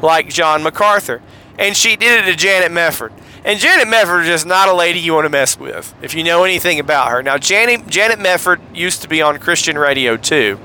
[0.03, 1.23] like John MacArthur.
[1.59, 3.13] And she did it to Janet Mefford.
[3.45, 6.45] And Janet Mefford is not a lady you want to mess with if you know
[6.45, 7.23] anything about her.
[7.23, 10.59] Now, Janet, Janet Mefford used to be on Christian radio too.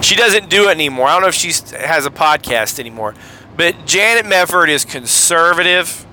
[0.00, 1.08] She doesn't do it anymore.
[1.08, 3.14] I don't know if she has a podcast anymore.
[3.60, 6.06] But Janet Mefford is conservative,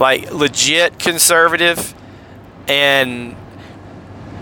[0.00, 1.94] like legit conservative,
[2.66, 3.36] and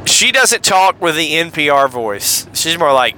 [0.04, 2.46] she doesn't talk with the NPR voice.
[2.52, 3.16] She's more like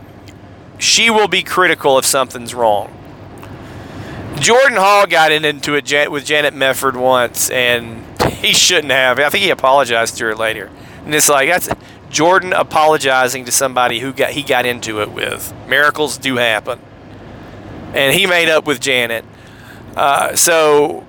[0.79, 2.97] she will be critical if something's wrong.
[4.37, 9.19] Jordan Hall got into it with Janet Mefford once, and he shouldn't have.
[9.19, 10.71] I think he apologized to her later.
[11.05, 11.69] And it's like that's
[12.09, 15.53] Jordan apologizing to somebody who got he got into it with.
[15.69, 16.81] Miracles do happen
[17.97, 19.25] and he made up with Janet.
[19.97, 21.05] Uh, so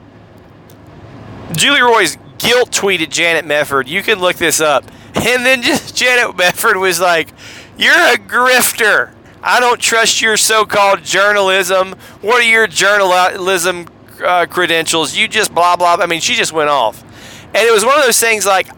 [1.52, 3.88] Julie Roys guilt tweeted Janet Mefford.
[3.88, 4.86] You can look this up.
[5.16, 7.30] And then just Janet Mefford was like,
[7.78, 9.14] You're a grifter.
[9.44, 11.94] I don't trust your so called journalism.
[12.22, 13.88] What are your journalism
[14.24, 15.16] uh, credentials?
[15.16, 15.98] You just blah, blah.
[16.00, 17.04] I mean, she just went off.
[17.48, 18.70] And it was one of those things like,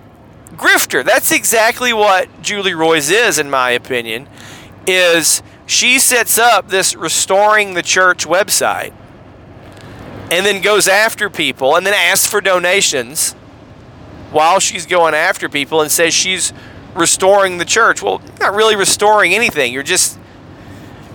[0.60, 1.04] grifter.
[1.04, 4.28] That's exactly what Julie Roys is, in my opinion,
[4.86, 8.92] is she sets up this restoring the church website
[10.32, 13.34] and then goes after people and then asks for donations
[14.32, 16.54] while she's going after people and says she's
[16.96, 18.02] restoring the church.
[18.02, 19.72] Well, not really restoring anything.
[19.72, 20.18] You're just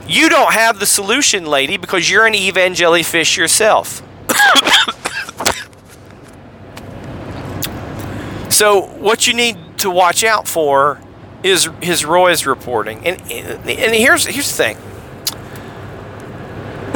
[0.06, 4.04] You don't have the solution, lady, because you're an evangelifish yourself.
[8.52, 11.00] so, what you need to watch out for
[11.44, 13.06] is his Roys reporting.
[13.06, 14.76] And, and here's, here's the thing.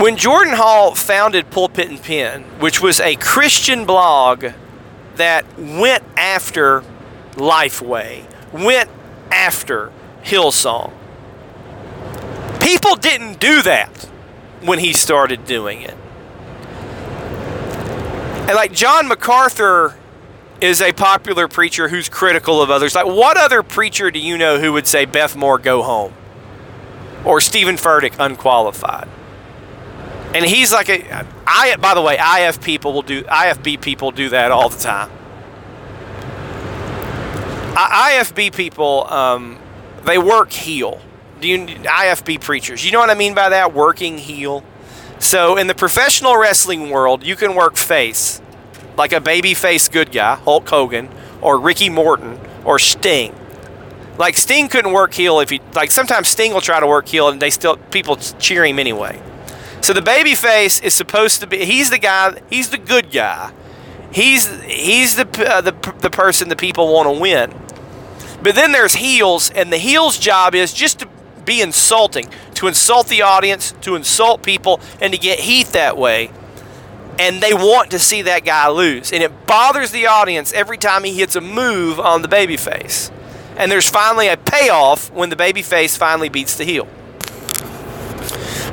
[0.03, 4.47] When Jordan Hall founded Pulpit and Pen, which was a Christian blog
[5.17, 6.83] that went after
[7.33, 8.89] Lifeway, went
[9.31, 9.93] after
[10.23, 10.93] Hillsong,
[12.61, 13.91] people didn't do that
[14.63, 15.95] when he started doing it.
[18.49, 19.98] And like John MacArthur
[20.61, 22.95] is a popular preacher who's critical of others.
[22.95, 26.13] Like, what other preacher do you know who would say Beth Moore go home?
[27.25, 29.09] Or Steven Furtick unqualified?
[30.35, 34.29] And he's like a I by the way, IF people will do IFB people do
[34.31, 35.11] that all the time.
[37.75, 39.59] I, IFB people, um,
[40.05, 41.01] they work heel.
[41.41, 42.85] Do you IFB preachers?
[42.85, 43.73] You know what I mean by that?
[43.73, 44.65] Working heel.
[45.19, 48.43] So in the professional wrestling world, you can work face
[48.99, 51.09] like a baby face good guy, Hulk Hogan,
[51.41, 53.35] or Ricky Morton, or Sting.
[54.19, 57.29] Like Sting couldn't work heel if he like sometimes Sting will try to work heel
[57.29, 59.23] and they still people cheer him anyway.
[59.81, 63.53] So the baby face is supposed to be he's the guy, he's the good guy.
[64.11, 67.55] He's he's the uh, the the person that people want to win.
[68.43, 71.09] But then there's heels and the heel's job is just to
[71.45, 76.31] be insulting, to insult the audience, to insult people and to get heat that way
[77.19, 79.13] and they want to see that guy lose.
[79.13, 83.13] And it bothers the audience every time he hits a move on the babyface.
[83.57, 86.87] And there's finally a payoff when the babyface finally beats the heel.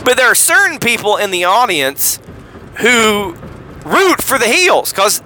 [0.03, 2.19] But there are certain people in the audience
[2.77, 3.35] who
[3.83, 5.23] root for the heels because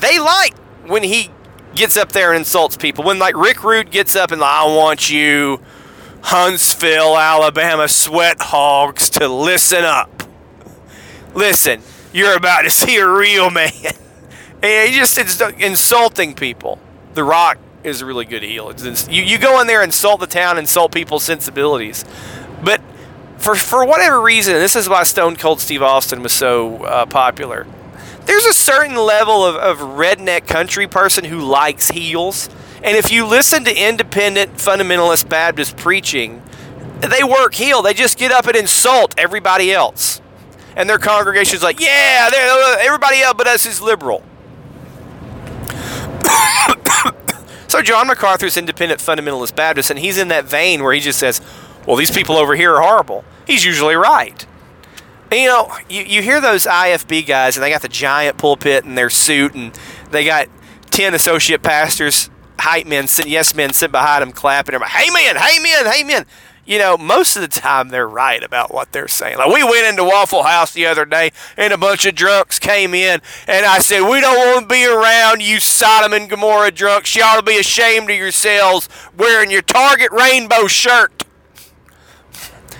[0.00, 0.56] they like
[0.86, 1.30] when he
[1.76, 3.04] gets up there and insults people.
[3.04, 5.60] When like Rick Rude gets up and like, I want you,
[6.22, 10.24] Huntsville, Alabama sweat hogs, to listen up.
[11.34, 11.82] Listen,
[12.12, 13.70] you're about to see a real man.
[14.62, 16.78] And he just it's insulting people.
[17.14, 18.70] The Rock is a really good heel.
[18.70, 22.04] It's, you, you go in there, and insult the town, insult people's sensibilities.
[22.62, 22.80] But
[23.38, 27.66] for, for whatever reason, this is why Stone Cold Steve Austin was so uh, popular.
[28.24, 32.48] There's a certain level of, of redneck country person who likes heels.
[32.82, 36.42] And if you listen to independent fundamentalist Baptist preaching,
[37.00, 37.82] they work heel.
[37.82, 40.20] They just get up and insult everybody else
[40.76, 42.30] and their congregation's like, yeah,
[42.80, 44.22] everybody else but us is liberal.
[47.68, 51.40] so John MacArthur's independent fundamentalist Baptist, and he's in that vein where he just says,
[51.86, 53.24] well, these people over here are horrible.
[53.46, 54.46] He's usually right.
[55.30, 58.84] And, you know, you, you hear those IFB guys, and they got the giant pulpit
[58.84, 59.72] in their suit, and
[60.10, 60.48] they got
[60.90, 64.78] 10 associate pastors, hype men, yes men sit behind them clapping.
[64.78, 66.26] Hey man, hey man, hey man
[66.66, 69.38] you know, most of the time they're right about what they're saying.
[69.38, 72.92] Like we went into Waffle House the other day and a bunch of drunks came
[72.92, 77.14] in and I said, We don't want to be around you Sodom and Gomorrah drunks.
[77.14, 81.24] You ought to be ashamed of yourselves wearing your Target rainbow shirt.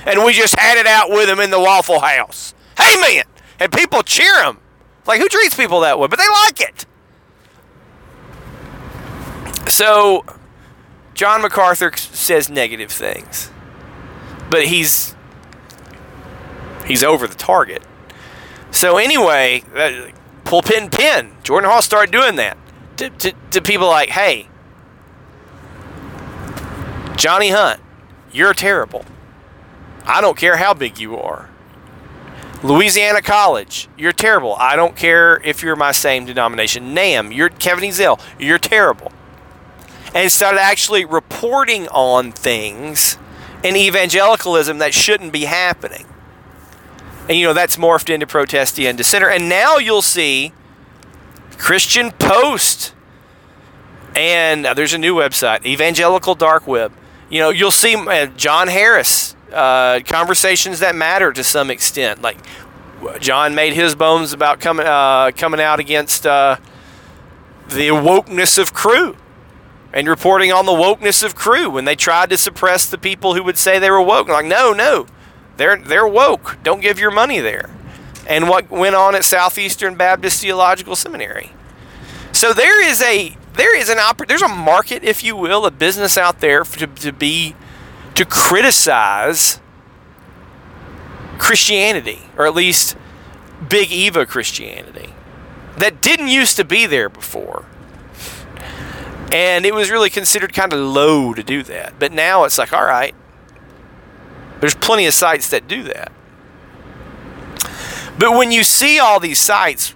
[0.04, 2.54] And we just had it out with them in the Waffle House.
[2.76, 3.24] Hey man!
[3.60, 4.58] And people cheer them.
[5.06, 6.08] Like who treats people that way?
[6.08, 6.86] But they like it.
[9.70, 10.24] So
[11.14, 13.50] John MacArthur says negative things
[14.50, 15.14] but he's
[16.86, 17.82] he's over the target.
[18.70, 19.62] So anyway,
[20.44, 21.36] pulpit pin pen.
[21.42, 22.56] Jordan Hall started doing that
[22.98, 24.48] to, to, to people like, hey,
[27.16, 27.80] Johnny Hunt,
[28.32, 29.04] you're terrible.
[30.04, 31.50] I don't care how big you are.
[32.62, 34.54] Louisiana College, you're terrible.
[34.58, 36.94] I don't care if you're my same denomination.
[36.94, 39.12] NAM, you're Kevin Ezell, you're terrible.
[40.14, 43.18] And started actually reporting on things
[43.62, 46.06] in evangelicalism that shouldn't be happening.
[47.28, 49.28] And you know, that's morphed into Protestia and dissenter.
[49.28, 50.52] And now you'll see
[51.58, 52.94] Christian Post.
[54.14, 56.92] And uh, there's a new website, Evangelical Dark Web.
[57.28, 62.22] You know, you'll see uh, John Harris, uh, conversations that matter to some extent.
[62.22, 62.38] Like
[63.20, 66.56] John made his bones about coming uh, coming out against uh,
[67.68, 69.16] the wokeness of Cru
[69.96, 73.42] and reporting on the wokeness of Cru when they tried to suppress the people who
[73.42, 74.28] would say they were woke.
[74.28, 75.06] Like, no, no,
[75.56, 76.58] they're they're woke.
[76.62, 77.70] Don't give your money there.
[78.28, 81.52] And what went on at Southeastern Baptist Theological Seminary.
[82.30, 85.70] So there is a there is an oppor- there's a market, if you will, a
[85.70, 87.56] business out there to, to be
[88.16, 89.60] to criticize
[91.38, 92.98] Christianity, or at least
[93.66, 95.14] Big Eva Christianity,
[95.78, 97.64] that didn't used to be there before.
[99.32, 101.98] And it was really considered kind of low to do that.
[101.98, 103.14] But now it's like, all right,
[104.60, 106.12] There's plenty of sites that do that.
[108.18, 109.90] But when you see all these sites,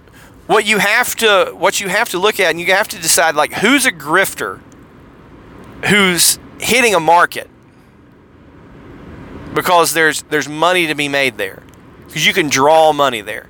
[0.47, 3.35] what you have to what you have to look at and you have to decide
[3.35, 4.59] like who's a grifter
[5.85, 7.49] who's hitting a market
[9.53, 11.63] because there's there's money to be made there
[12.05, 13.47] because you can draw money there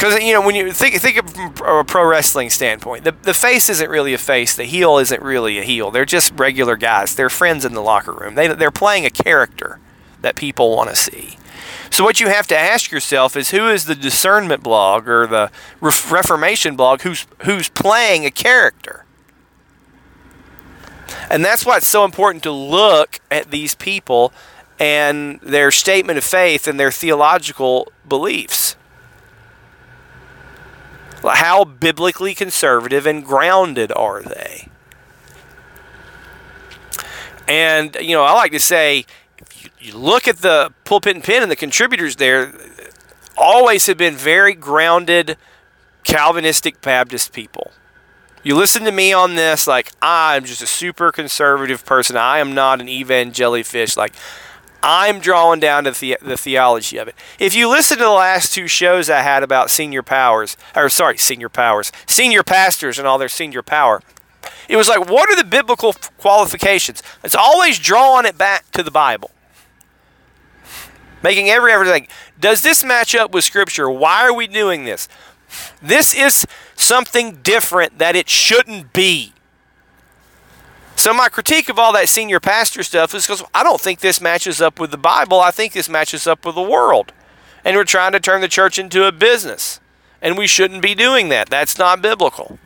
[0.00, 3.68] because you know when you think think of a pro wrestling standpoint the, the face
[3.68, 7.28] isn't really a face the heel isn't really a heel they're just regular guys they're
[7.28, 9.78] friends in the locker room they, they're playing a character
[10.22, 11.36] that people want to see
[11.90, 15.50] so what you have to ask yourself is who is the discernment blog or the
[15.80, 19.04] Reformation blog who's who's playing a character.
[21.28, 24.32] And that's why it's so important to look at these people
[24.78, 28.76] and their statement of faith and their theological beliefs.
[31.22, 34.68] How biblically conservative and grounded are they?
[37.46, 39.04] And, you know, I like to say
[39.40, 42.52] if you look at the pulpit and pen and the contributors there,
[43.36, 45.36] always have been very grounded
[46.04, 47.72] Calvinistic Baptist people.
[48.42, 52.16] You listen to me on this, like I'm just a super conservative person.
[52.16, 53.96] I am not an evangelifish.
[53.96, 54.14] Like
[54.82, 57.14] I'm drawing down to the, the theology of it.
[57.38, 61.18] If you listen to the last two shows I had about senior powers, or sorry,
[61.18, 64.02] senior powers, senior pastors and all their senior power,
[64.68, 67.02] it was like, what are the biblical qualifications?
[67.22, 69.30] It's always drawing it back to the Bible
[71.22, 72.06] making every everything.
[72.38, 73.90] does this match up with Scripture?
[73.90, 75.08] Why are we doing this?
[75.82, 79.32] This is something different that it shouldn't be.
[81.00, 84.20] So my critique of all that senior pastor stuff is because I don't think this
[84.20, 85.40] matches up with the Bible.
[85.40, 87.14] I think this matches up with the world.
[87.64, 89.80] And we're trying to turn the church into a business.
[90.20, 91.48] And we shouldn't be doing that.
[91.48, 92.58] That's not biblical.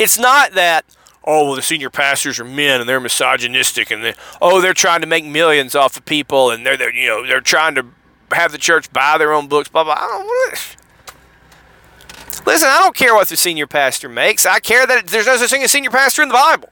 [0.00, 0.84] It's not that
[1.22, 5.00] oh well the senior pastors are men and they're misogynistic and they, oh they're trying
[5.00, 7.86] to make millions off of people and they're, they're you know they're trying to
[8.32, 9.96] have the church buy their own books blah blah
[12.46, 15.50] listen i don't care what the senior pastor makes i care that there's no such
[15.50, 16.70] thing as senior pastor in the bible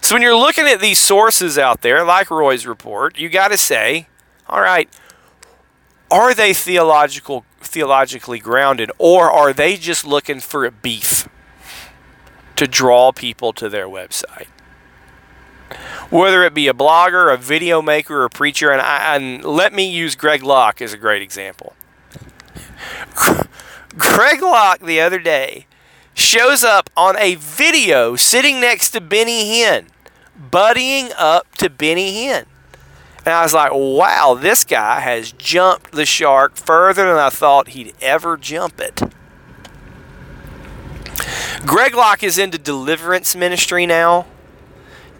[0.00, 3.58] so when you're looking at these sources out there like Roys report you got to
[3.58, 4.08] say
[4.48, 4.88] all right
[6.10, 11.28] are they theological theologically grounded or are they just looking for a beef
[12.56, 14.48] to draw people to their website.
[16.10, 19.72] Whether it be a blogger, a video maker, or a preacher, and, I, and let
[19.72, 21.74] me use Greg Locke as a great example.
[23.98, 25.66] Greg Locke the other day
[26.14, 29.88] shows up on a video sitting next to Benny Hinn,
[30.50, 32.46] buddying up to Benny Hinn.
[33.24, 37.68] And I was like, wow, this guy has jumped the shark further than I thought
[37.68, 39.00] he'd ever jump it.
[41.66, 44.26] Greg Locke is into deliverance ministry now.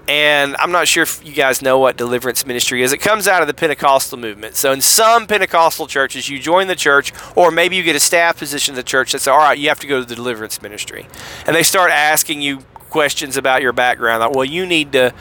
[0.08, 2.92] And I'm not sure if you guys know what deliverance ministry is.
[2.92, 4.54] It comes out of the Pentecostal movement.
[4.54, 8.38] So, in some Pentecostal churches, you join the church, or maybe you get a staff
[8.38, 10.62] position in the church that says, All right, you have to go to the deliverance
[10.62, 11.08] ministry.
[11.46, 14.20] And they start asking you questions about your background.
[14.20, 15.12] Like, well, you need to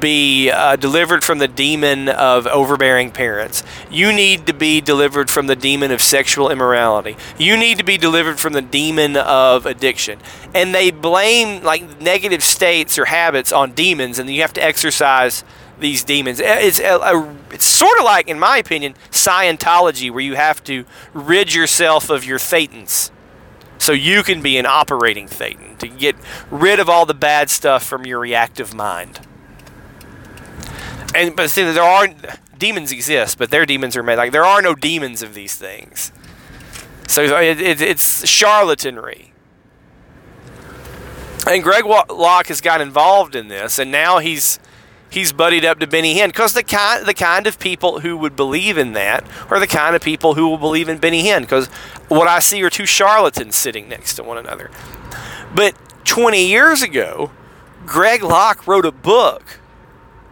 [0.00, 3.62] be uh, delivered from the demon of overbearing parents.
[3.90, 7.16] You need to be delivered from the demon of sexual immorality.
[7.38, 10.18] You need to be delivered from the demon of addiction.
[10.54, 15.44] And they blame like negative states or habits on demons, and you have to exorcise
[15.78, 16.40] these demons.
[16.40, 20.84] It's a, a, it's sort of like, in my opinion, Scientology, where you have to
[21.12, 23.10] rid yourself of your thetans
[23.78, 26.16] so you can be an operating thetan to get
[26.50, 29.20] rid of all the bad stuff from your reactive mind
[31.16, 32.08] and but see, there are
[32.58, 36.12] demons exist, but their demons are made like there are no demons of these things.
[37.08, 39.30] So it, it, it's charlatanry.
[41.48, 44.58] And Greg Locke has got involved in this, and now he's
[45.08, 48.34] he's buddied up to Benny Hinn because the kind the kind of people who would
[48.34, 51.68] believe in that are the kind of people who will believe in Benny Hinn because
[52.08, 54.70] what I see are two charlatans sitting next to one another.
[55.54, 57.30] But 20 years ago,
[57.86, 59.60] Greg Locke wrote a book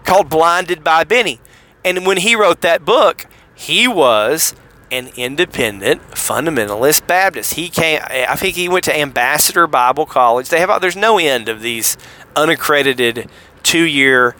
[0.04, 1.40] called Blinded by Benny.
[1.84, 4.54] And when he wrote that book, he was
[4.90, 7.54] an independent fundamentalist Baptist.
[7.54, 10.48] He came I think he went to Ambassador Bible College.
[10.48, 11.96] They have there's no end of these
[12.36, 13.28] unaccredited
[13.62, 14.36] 2-year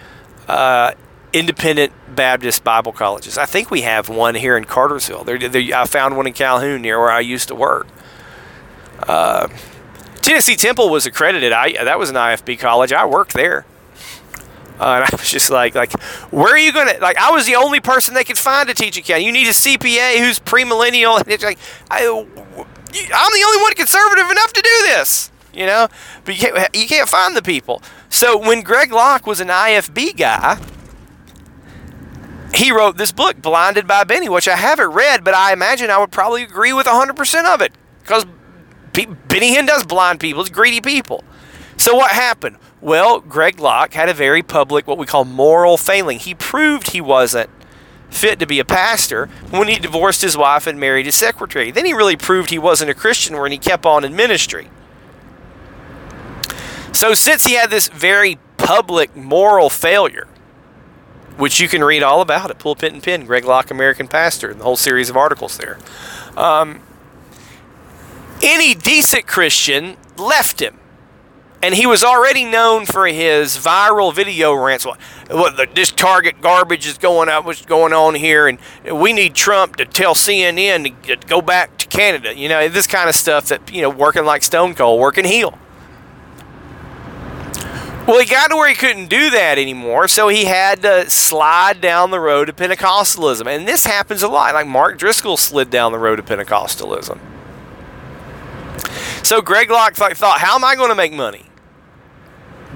[0.49, 0.93] uh,
[1.33, 3.37] independent Baptist Bible colleges.
[3.37, 5.25] I think we have one here in Cartersville.
[5.25, 7.89] They're, they're, I found one in Calhoun near where I used to work.
[9.03, 9.49] Uh,
[10.23, 11.53] Tennessee Temple was accredited.
[11.53, 12.93] I that was an IFB college.
[12.93, 13.67] I worked there.
[14.81, 15.93] Uh, and I was just like, like,
[16.33, 16.95] where are you gonna?
[17.01, 19.27] Like, I was the only person they could find to teach accounting.
[19.27, 21.59] You need a CPA who's premillennial, and it's like,
[21.91, 25.31] I, I'm the only one conservative enough to do this.
[25.55, 25.89] you know,
[26.25, 27.83] but you can't, you can't find the people.
[28.09, 30.61] So when Greg Locke was an IFB guy,
[32.55, 35.99] he wrote this book, Blinded by Benny, which I haven't read, but I imagine I
[35.99, 37.73] would probably agree with 100% of it
[38.03, 38.25] because
[38.93, 41.25] Benny Hinn does blind people, it's greedy people.
[41.85, 42.57] So what happened?
[42.81, 46.19] Well, Greg Locke had a very public, what we call moral failing.
[46.19, 47.51] He proved he wasn't
[48.09, 51.71] fit to be a pastor when he divorced his wife and married his secretary.
[51.71, 54.71] Then he really proved he wasn't a Christian when he kept on in ministry.
[56.93, 60.27] So, since he had this very public moral failure,
[61.37, 64.59] which you can read all about at Pulpit and Pen, Greg Locke, American Pastor, and
[64.59, 65.79] the whole series of articles there.
[66.35, 66.81] Um,
[68.43, 70.79] any decent Christian left him.
[71.65, 74.85] And he was already known for his viral video rants.
[74.85, 75.01] What,
[75.31, 78.59] what this Target garbage is going out, what's going on here, and
[78.93, 82.37] we need Trump to tell CNN to go back to Canada.
[82.37, 85.59] You know, this kind of stuff that, you know, working like Stone Cold, working heel.
[88.07, 91.81] Well, he got to where he couldn't do that anymore, so he had to slide
[91.81, 93.47] down the road to Pentecostalism.
[93.47, 94.53] And this happens a lot.
[94.53, 97.19] Like Mark Driscoll slid down the road to Pentecostalism.
[99.23, 101.47] So Greg Locke thought, how am I going to make money?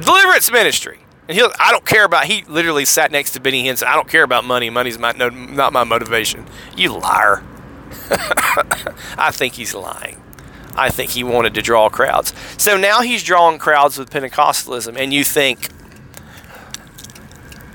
[0.01, 1.01] Deliverance ministry.
[1.29, 2.25] And he, I don't care about.
[2.25, 3.83] He literally sat next to Benny Hinn.
[3.85, 4.71] I don't care about money.
[4.71, 6.47] Money's my, no, not my motivation.
[6.77, 7.45] You liar.
[9.19, 10.23] I think he's lying.
[10.75, 12.33] I think he wanted to draw crowds.
[12.57, 15.69] So now he's drawing crowds with Pentecostalism, and you think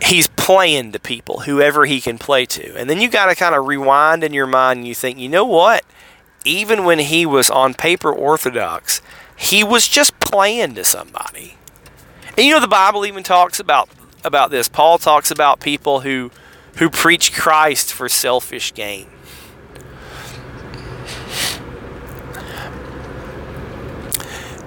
[0.04, 2.76] he's playing to people, whoever he can play to.
[2.76, 5.30] And then you got to kind of rewind in your mind and you think, you
[5.30, 5.84] know what?
[6.46, 9.02] Even when he was on paper orthodox,
[9.36, 11.58] he was just playing to somebody.
[12.38, 13.90] And you know the Bible even talks about
[14.24, 14.68] about this.
[14.68, 16.32] Paul talks about people who
[16.78, 19.08] who preach Christ for selfish gain.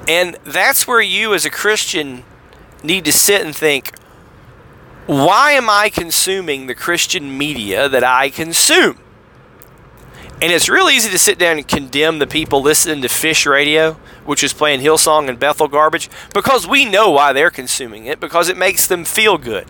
[0.08, 2.22] And that's where you, as a Christian,
[2.84, 3.92] need to sit and think
[5.06, 8.98] why am I consuming the Christian media that I consume?
[10.42, 13.92] And it's real easy to sit down and condemn the people listening to Fish Radio,
[14.26, 18.48] which is playing Hillsong and Bethel garbage, because we know why they're consuming it, because
[18.48, 19.66] it makes them feel good.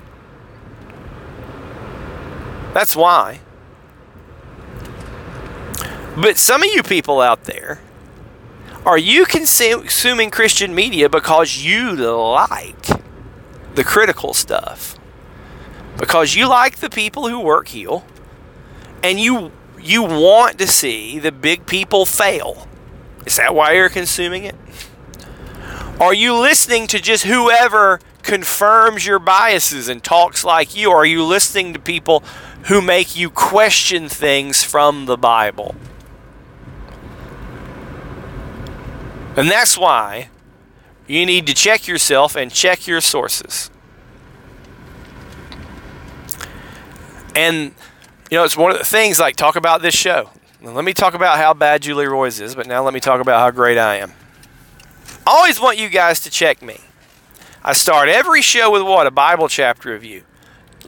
[2.74, 3.40] That's why.
[6.16, 7.80] But some of you people out there
[8.86, 12.86] are you consuming Christian media because you like
[13.74, 14.96] the critical stuff?
[15.98, 18.04] Because you like the people who work heel
[19.02, 19.50] and you
[19.86, 22.66] you want to see the big people fail.
[23.24, 24.54] Is that why you're consuming it?
[26.00, 30.90] Are you listening to just whoever confirms your biases and talks like you?
[30.90, 32.22] Are you listening to people
[32.64, 35.74] who make you question things from the Bible?
[39.36, 40.30] And that's why
[41.06, 43.70] you need to check yourself and check your sources.
[47.34, 47.74] And,
[48.30, 50.30] you know, it's one of the things like talk about this show.
[50.60, 53.38] let me talk about how bad Julie Roys is, but now let me talk about
[53.40, 54.12] how great I am.
[55.26, 56.80] I always want you guys to check me.
[57.62, 59.06] I start every show with what?
[59.06, 60.22] A Bible chapter review.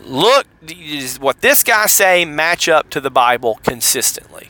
[0.01, 4.49] Look, does what this guy say match up to the Bible consistently?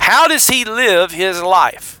[0.00, 2.00] How does he live his life?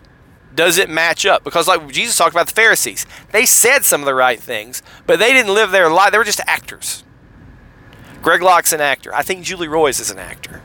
[0.54, 1.44] Does it match up?
[1.44, 5.18] Because, like Jesus talked about the Pharisees, they said some of the right things, but
[5.18, 6.12] they didn't live their life.
[6.12, 7.04] They were just actors.
[8.22, 9.14] Greg Locke's an actor.
[9.14, 10.62] I think Julie Roys is an actor.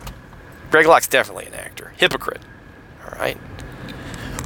[0.70, 1.92] Greg Locke's definitely an actor.
[1.98, 2.42] Hypocrite.
[3.04, 3.38] All right.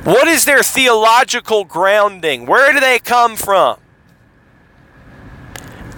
[0.03, 2.45] What is their theological grounding?
[2.45, 3.79] Where do they come from?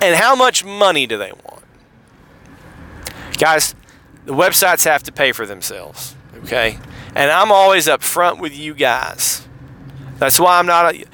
[0.02, 1.64] And how much money do they want?
[3.38, 3.76] Guys,
[4.26, 6.16] the websites have to pay for themselves.
[6.44, 6.80] Okay?
[7.16, 9.48] And I'm always up front with you guys.
[10.18, 10.96] That's why I'm not.
[10.96, 11.06] A,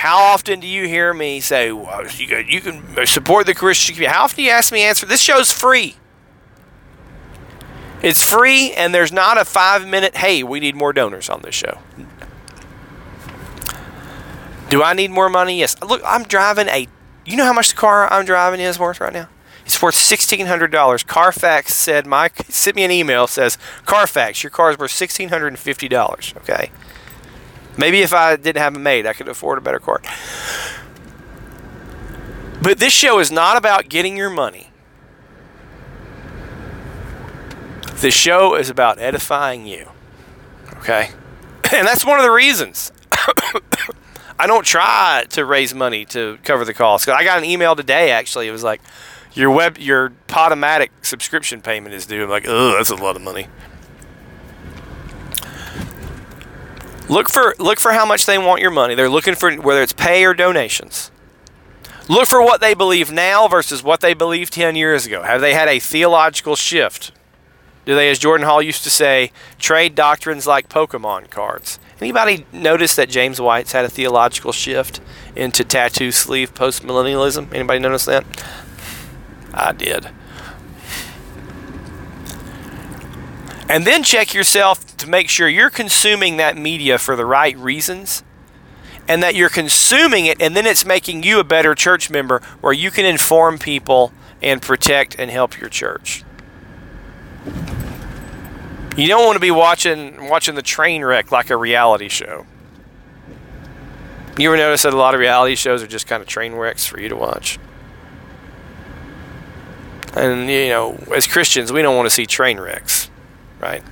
[0.00, 3.94] how often do you hear me say, well, you, can, you can support the Christian
[3.94, 4.16] community?
[4.16, 5.04] How often do you ask me answer?
[5.04, 5.96] This show's free.
[8.02, 11.54] It's free, and there's not a five minute, hey, we need more donors on this
[11.54, 11.80] show.
[14.70, 15.58] Do I need more money?
[15.58, 15.76] Yes.
[15.82, 16.88] Look, I'm driving a.
[17.26, 19.28] You know how much the car I'm driving is worth right now?
[19.66, 21.02] It's worth sixteen hundred dollars.
[21.02, 25.48] Carfax said my sent me an email says Carfax, your car is worth sixteen hundred
[25.48, 26.32] and fifty dollars.
[26.38, 26.70] Okay.
[27.76, 30.00] Maybe if I didn't have it made, I could afford a better car.
[32.62, 34.70] But this show is not about getting your money.
[37.94, 39.88] This show is about edifying you.
[40.78, 41.10] Okay?
[41.72, 42.90] And that's one of the reasons.
[44.38, 47.08] I don't try to raise money to cover the cost.
[47.08, 48.48] I got an email today actually.
[48.48, 48.80] It was like,
[49.34, 52.24] your web your Podomatic subscription payment is due.
[52.24, 53.46] I'm like, oh, that's a lot of money.
[57.10, 58.94] Look for look for how much they want your money.
[58.94, 61.10] They're looking for whether it's pay or donations.
[62.08, 65.22] Look for what they believe now versus what they believed 10 years ago.
[65.22, 67.10] Have they had a theological shift?
[67.84, 71.80] Do they, as Jordan Hall used to say, trade doctrines like Pokemon cards?
[72.00, 75.00] Anybody notice that James White's had a theological shift
[75.34, 77.52] into tattoo sleeve postmillennialism?
[77.52, 78.24] Anybody notice that?
[79.52, 80.10] I did.
[83.70, 88.24] And then check yourself to make sure you're consuming that media for the right reasons
[89.06, 92.72] and that you're consuming it and then it's making you a better church member where
[92.72, 94.12] you can inform people
[94.42, 96.24] and protect and help your church.
[98.96, 102.46] You don't want to be watching watching the train wreck like a reality show.
[104.36, 106.86] You ever notice that a lot of reality shows are just kind of train wrecks
[106.86, 107.60] for you to watch?
[110.14, 113.09] And you know, as Christians, we don't want to see train wrecks,
[113.60, 113.82] right?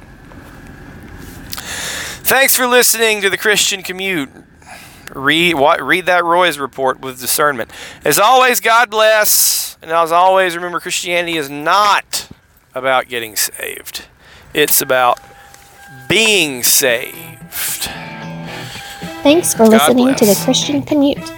[2.29, 4.31] Thanks for listening to the Christian Commute.
[5.15, 7.71] Read what read that Roys report with discernment.
[8.05, 12.29] As always, God bless, and as always, remember Christianity is not
[12.75, 14.07] about getting saved.
[14.53, 15.19] It's about
[16.09, 17.89] being saved.
[19.23, 20.39] Thanks for God listening to the.
[20.45, 21.33] Christian Commute.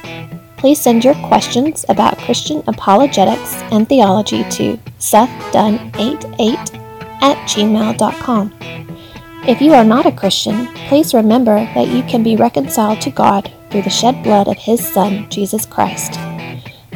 [0.57, 6.90] Please send your questions about Christian apologetics and theology to sethdunn88
[7.21, 8.55] at gmail.com.
[9.49, 13.53] If you are not a Christian, please remember that you can be reconciled to God
[13.71, 16.13] through the shed blood of His Son, Jesus Christ.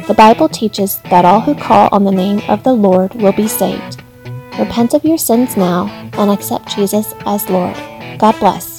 [0.07, 3.47] The Bible teaches that all who call on the name of the Lord will be
[3.47, 4.03] saved.
[4.59, 7.75] Repent of your sins now and accept Jesus as Lord.
[8.19, 8.74] God bless.